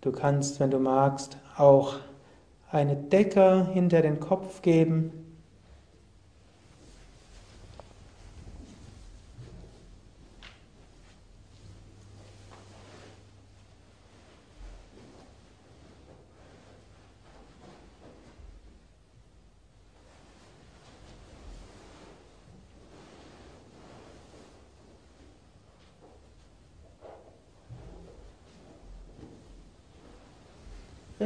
[0.00, 1.96] Du kannst, wenn du magst, auch
[2.70, 5.27] eine Decke hinter den Kopf geben.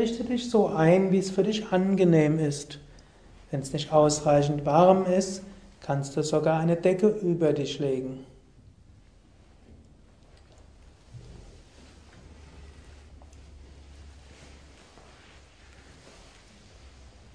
[0.02, 2.80] Richte dich so ein, wie es für dich angenehm ist.
[3.52, 5.44] Wenn es nicht ausreichend warm ist,
[5.80, 8.26] kannst du sogar eine Decke über dich legen.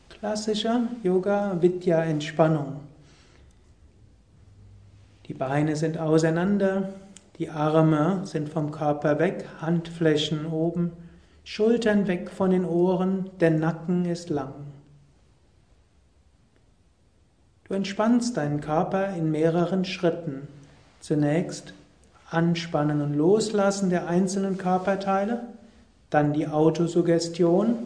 [0.10, 2.82] Klassischer Yoga Vidya Entspannung.
[5.28, 6.90] Die Beine sind auseinander,
[7.40, 11.07] die Arme sind vom Körper weg, Handflächen oben.
[11.50, 14.54] Schultern weg von den Ohren, der Nacken ist lang.
[17.64, 20.50] Du entspannst deinen Körper in mehreren Schritten.
[21.00, 21.74] Zunächst
[22.30, 25.44] Anspannen und Loslassen der einzelnen Körperteile,
[26.10, 27.78] dann die Autosuggestion,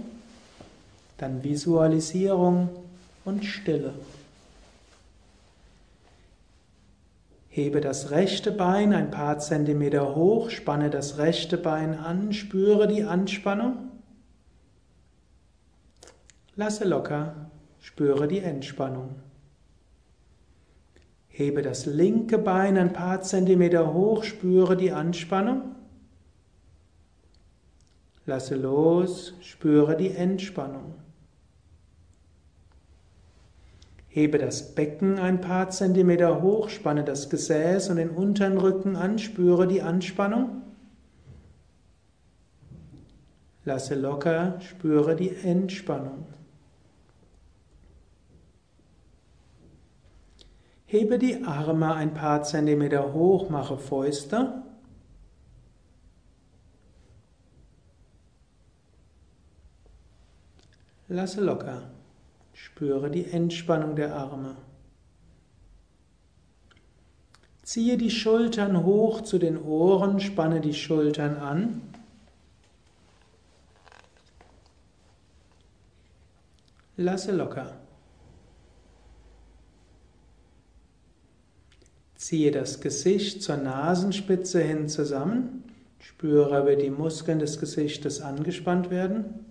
[1.20, 2.70] dann Visualisierung
[3.26, 3.94] und Stille.
[7.54, 13.04] Hebe das rechte Bein ein paar Zentimeter hoch, spanne das rechte Bein an, spüre die
[13.04, 13.90] Anspannung.
[16.56, 17.52] Lasse locker,
[17.82, 19.16] spüre die Entspannung.
[21.28, 25.76] Hebe das linke Bein ein paar Zentimeter hoch, spüre die Anspannung.
[28.26, 31.01] Lasse los, spüre die Entspannung.
[34.14, 39.18] Hebe das Becken ein paar Zentimeter hoch, spanne das Gesäß und den unteren Rücken an,
[39.20, 40.64] spüre die Anspannung.
[43.64, 46.26] Lasse locker, spüre die Entspannung.
[50.88, 54.62] Hebe die Arme ein paar Zentimeter hoch, mache Fäuste.
[61.08, 61.91] Lasse locker.
[62.64, 64.56] Spüre die Entspannung der Arme.
[67.64, 71.82] Ziehe die Schultern hoch zu den Ohren, spanne die Schultern an.
[76.98, 77.80] Lasse locker.
[82.16, 85.64] Ziehe das Gesicht zur Nasenspitze hin zusammen.
[85.98, 89.51] Spüre, wie die Muskeln des Gesichtes angespannt werden.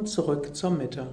[0.00, 1.08] Und zurück zur Mitte.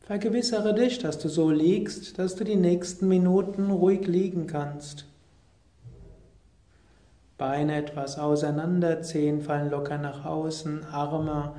[0.00, 5.06] Vergewissere dich, dass du so liegst, dass du die nächsten Minuten ruhig liegen kannst.
[7.38, 11.54] Beine etwas auseinander, Zehen fallen locker nach außen, Arme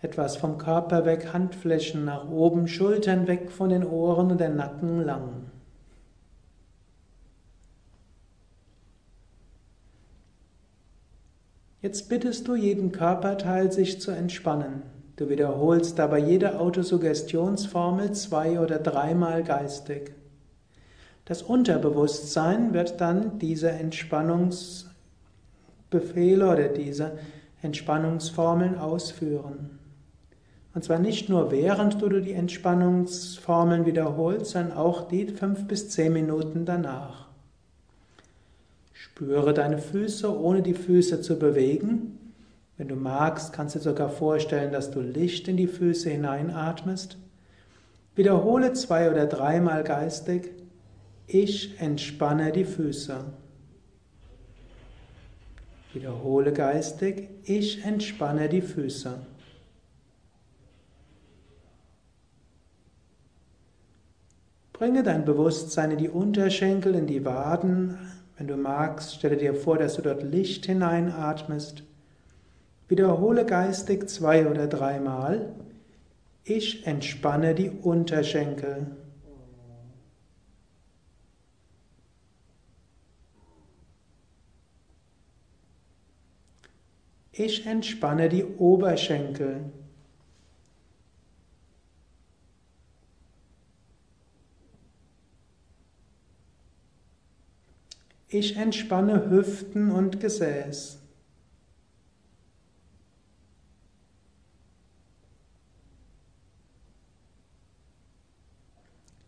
[0.00, 5.04] etwas vom Körper weg, Handflächen nach oben, Schultern weg von den Ohren und der Nacken
[5.04, 5.51] lang.
[11.82, 14.82] Jetzt bittest du jeden Körperteil, sich zu entspannen.
[15.16, 20.12] Du wiederholst dabei jede Autosuggestionsformel zwei oder dreimal geistig.
[21.24, 27.18] Das Unterbewusstsein wird dann diese Entspannungsbefehle oder diese
[27.62, 29.80] Entspannungsformeln ausführen.
[30.74, 36.12] Und zwar nicht nur während du die Entspannungsformeln wiederholst, sondern auch die fünf bis zehn
[36.12, 37.21] Minuten danach.
[39.14, 42.18] Spüre deine Füße, ohne die Füße zu bewegen.
[42.78, 47.18] Wenn du magst, kannst du dir sogar vorstellen, dass du Licht in die Füße hineinatmest.
[48.14, 50.52] Wiederhole zwei oder dreimal geistig,
[51.26, 53.22] ich entspanne die Füße.
[55.92, 59.14] Wiederhole geistig, ich entspanne die Füße.
[64.72, 67.98] Bringe dein Bewusstsein in die Unterschenkel, in die Waden.
[68.42, 71.84] Wenn du magst, stelle dir vor, dass du dort Licht hineinatmest.
[72.88, 75.54] Wiederhole geistig zwei oder dreimal.
[76.42, 78.96] Ich entspanne die Unterschenkel.
[87.30, 89.70] Ich entspanne die Oberschenkel.
[98.34, 100.98] Ich entspanne Hüften und Gesäß.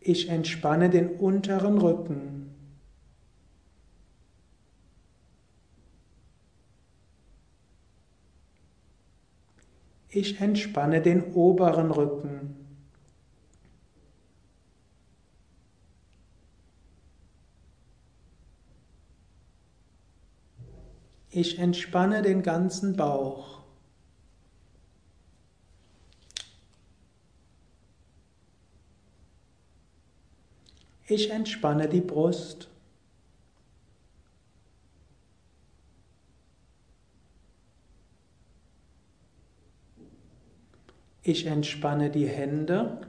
[0.01, 2.55] Ich entspanne den unteren Rücken.
[10.09, 12.64] Ich entspanne den oberen Rücken.
[21.36, 23.59] Ich entspanne den ganzen Bauch.
[31.09, 32.69] Ich entspanne die Brust.
[41.24, 43.09] Ich entspanne die Hände.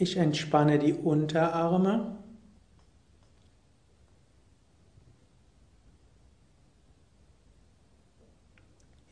[0.00, 2.16] Ich entspanne die Unterarme.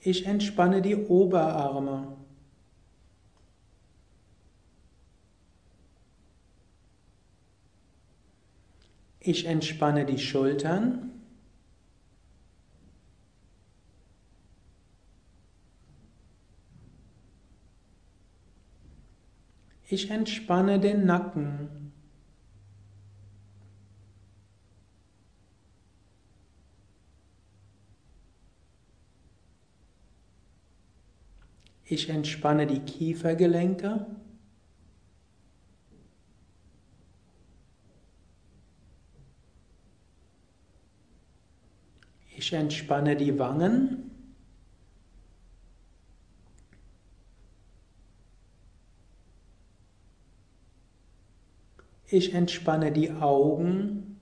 [0.00, 2.16] Ich entspanne die Oberarme.
[9.20, 11.17] Ich entspanne die Schultern.
[19.90, 21.92] Ich entspanne den Nacken.
[31.86, 34.06] Ich entspanne die Kiefergelenke.
[42.36, 44.07] Ich entspanne die Wangen.
[52.10, 54.18] Ich entspanne die Augen.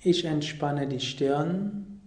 [0.00, 2.00] Ich entspanne die Stirn.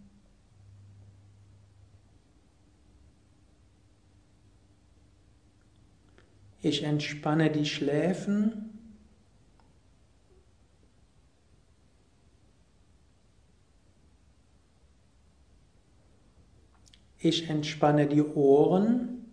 [6.61, 8.66] Ich entspanne die Schläfen.
[17.19, 19.25] Ich entspanne die Ohren.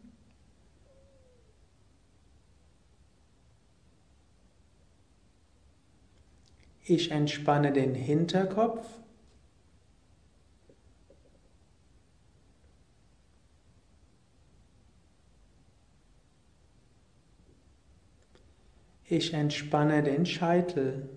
[6.87, 8.87] Ich entspanne den Hinterkopf.
[19.07, 21.09] Ich entspanne den Scheitel.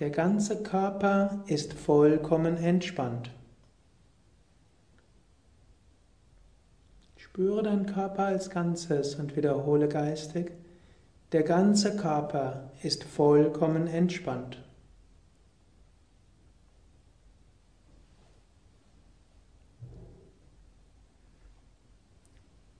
[0.00, 3.30] Der ganze Körper ist vollkommen entspannt.
[7.16, 10.52] Spüre deinen Körper als Ganzes und wiederhole geistig,
[11.32, 14.64] der ganze Körper ist vollkommen entspannt.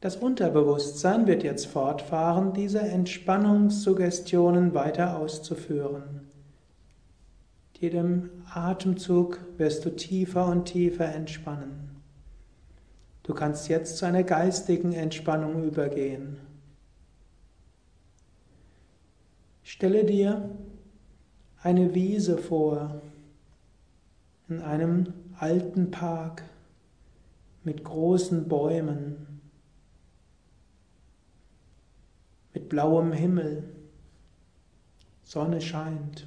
[0.00, 6.19] Das Unterbewusstsein wird jetzt fortfahren, diese Entspannungssuggestionen weiter auszuführen
[7.80, 11.96] jedem Atemzug wirst du tiefer und tiefer entspannen.
[13.22, 16.38] Du kannst jetzt zu einer geistigen Entspannung übergehen.
[19.62, 20.50] Stelle dir
[21.62, 23.00] eine Wiese vor,
[24.48, 26.42] in einem alten Park
[27.64, 29.40] mit großen Bäumen,
[32.52, 33.64] mit blauem Himmel,
[35.22, 36.26] Sonne scheint.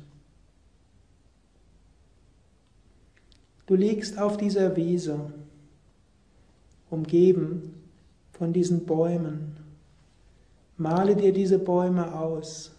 [3.66, 5.32] Du liegst auf dieser Wiese,
[6.90, 7.82] umgeben
[8.34, 9.56] von diesen Bäumen.
[10.78, 12.72] Male dir diese Bäume aus.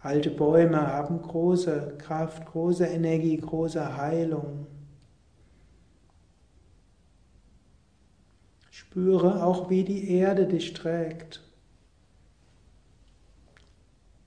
[0.00, 4.66] Alte Bäume haben große Kraft, große Energie, große Heilung.
[8.70, 11.42] Spüre auch, wie die Erde dich trägt,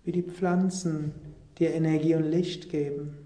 [0.04, 1.14] wie die Pflanzen
[1.58, 3.21] dir Energie und Licht geben.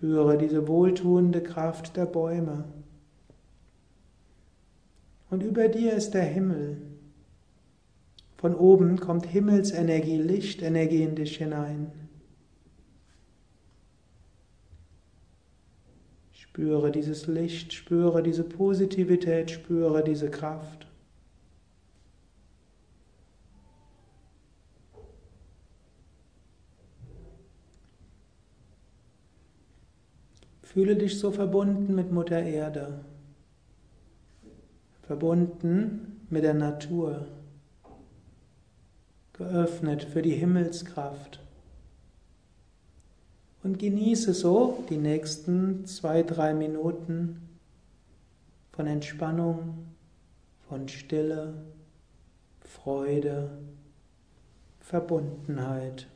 [0.00, 2.64] Spüre diese wohltuende Kraft der Bäume.
[5.28, 6.80] Und über dir ist der Himmel.
[8.38, 11.92] Von oben kommt Himmelsenergie, Lichtenergie in dich hinein.
[16.32, 20.89] Spüre dieses Licht, spüre diese Positivität, spüre diese Kraft.
[30.72, 33.04] Fühle dich so verbunden mit Mutter Erde,
[35.02, 37.26] verbunden mit der Natur,
[39.32, 41.40] geöffnet für die Himmelskraft.
[43.64, 47.48] Und genieße so die nächsten zwei, drei Minuten
[48.70, 49.88] von Entspannung,
[50.68, 51.52] von Stille,
[52.60, 53.58] Freude,
[54.78, 56.06] Verbundenheit.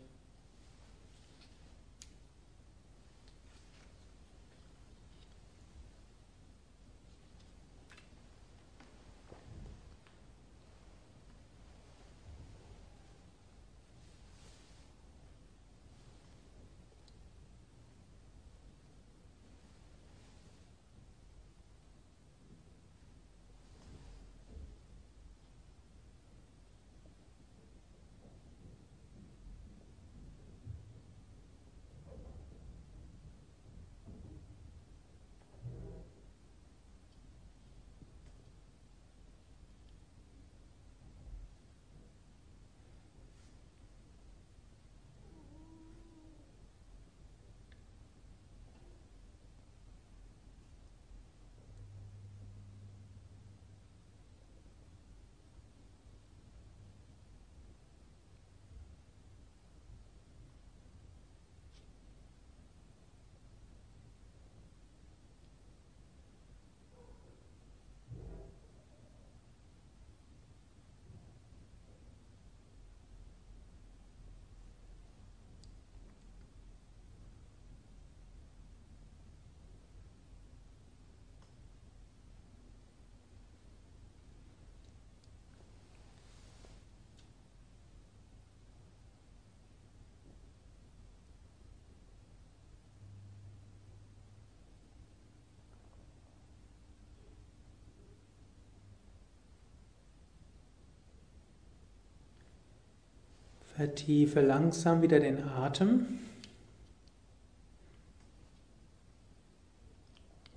[103.76, 106.20] Vertiefe langsam wieder den Atem.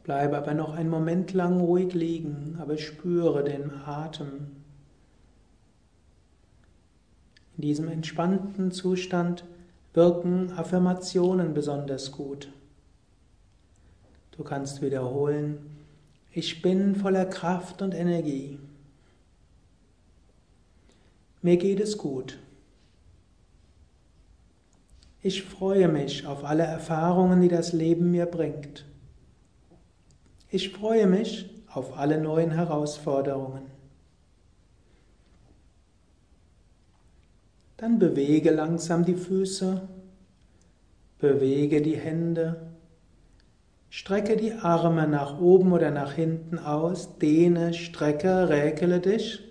[0.04, 4.52] Bleibe aber noch einen Moment lang ruhig liegen, aber spüre den Atem.
[7.58, 9.46] In diesem entspannten Zustand
[9.96, 12.52] wirken Affirmationen besonders gut.
[14.32, 15.58] Du kannst wiederholen,
[16.32, 18.60] ich bin voller Kraft und Energie.
[21.42, 22.38] Mir geht es gut.
[25.28, 28.86] Ich freue mich auf alle Erfahrungen, die das Leben mir bringt.
[30.50, 33.64] Ich freue mich auf alle neuen Herausforderungen.
[37.76, 39.82] Dann bewege langsam die Füße,
[41.20, 42.72] bewege die Hände,
[43.90, 49.47] strecke die Arme nach oben oder nach hinten aus, dehne, strecke, räkele dich.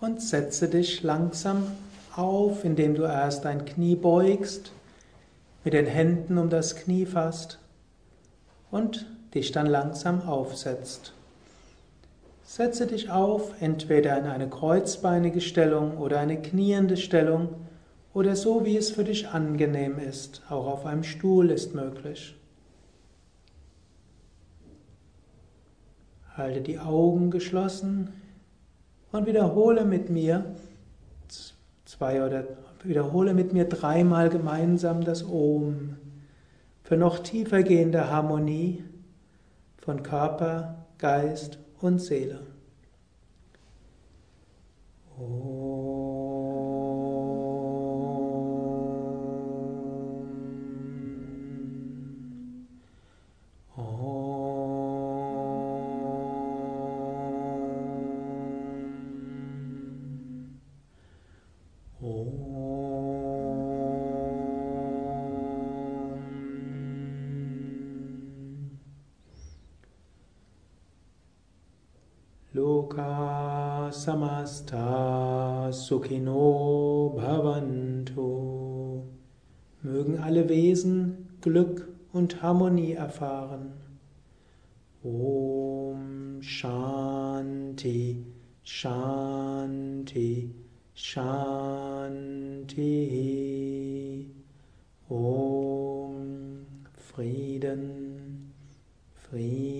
[0.00, 1.66] Und setze dich langsam
[2.16, 4.72] auf, indem du erst dein Knie beugst,
[5.62, 7.58] mit den Händen um das Knie fasst
[8.70, 11.12] und dich dann langsam aufsetzt.
[12.42, 17.50] Setze dich auf, entweder in eine kreuzbeinige Stellung oder eine kniende Stellung
[18.12, 20.42] oder so, wie es für dich angenehm ist.
[20.48, 22.34] Auch auf einem Stuhl ist möglich.
[26.36, 28.19] Halte die Augen geschlossen,
[29.12, 30.54] und wiederhole mit mir
[31.84, 32.44] zwei oder
[32.84, 35.96] wiederhole mit mir dreimal gemeinsam das Om
[36.82, 38.84] für noch tiefer gehende Harmonie
[39.78, 42.40] von Körper, Geist und Seele.
[72.90, 79.04] Loka samasta sukhino bhavantu.
[79.82, 83.74] Mögen alle Wesen Glück und Harmonie erfahren.
[85.04, 88.24] Om Shanti
[88.64, 90.50] Shanti
[90.92, 91.60] Shanti.
[95.08, 98.52] Om Frieden
[99.14, 99.79] Frieden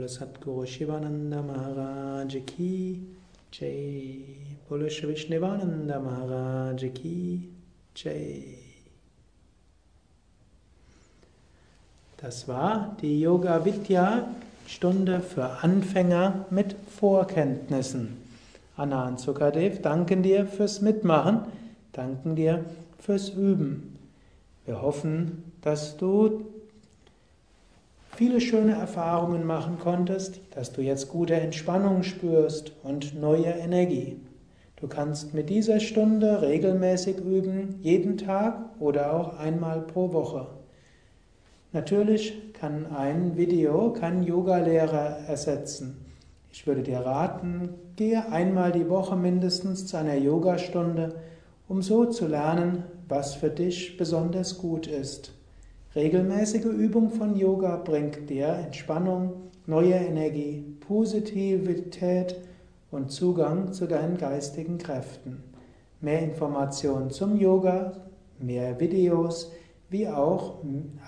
[0.00, 3.02] Om Bole Satguru Shivananda Maharaj Ki
[3.52, 4.24] Jai.
[4.66, 7.48] Bole Shri Maharaj Ki
[7.94, 8.56] Jai.
[12.16, 14.26] Das war die Yoga Vidya
[14.66, 18.16] Stunde für Anfänger mit Vorkenntnissen.
[18.78, 21.40] Anna und Sukadev danken dir fürs Mitmachen,
[21.92, 22.64] danken dir
[22.98, 23.98] fürs Üben.
[24.64, 26.46] Wir hoffen, dass du
[28.20, 34.20] viele schöne Erfahrungen machen konntest, dass du jetzt gute Entspannung spürst und neue Energie.
[34.76, 40.48] Du kannst mit dieser Stunde regelmäßig üben, jeden Tag oder auch einmal pro Woche.
[41.72, 46.04] Natürlich kann ein Video keinen Yogalehrer ersetzen.
[46.52, 51.14] Ich würde dir raten, gehe einmal die Woche mindestens zu einer Yogastunde,
[51.68, 55.32] um so zu lernen, was für dich besonders gut ist.
[55.96, 59.32] Regelmäßige Übung von Yoga bringt dir Entspannung,
[59.66, 62.36] neue Energie, Positivität
[62.92, 65.42] und Zugang zu deinen geistigen Kräften.
[66.00, 67.94] Mehr Informationen zum Yoga,
[68.38, 69.50] mehr Videos,
[69.88, 70.58] wie auch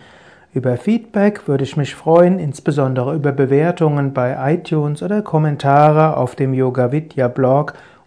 [0.54, 6.54] Über Feedback würde ich mich freuen, insbesondere über Bewertungen bei iTunes oder Kommentare auf dem
[6.54, 7.74] Yoga Vidya Blog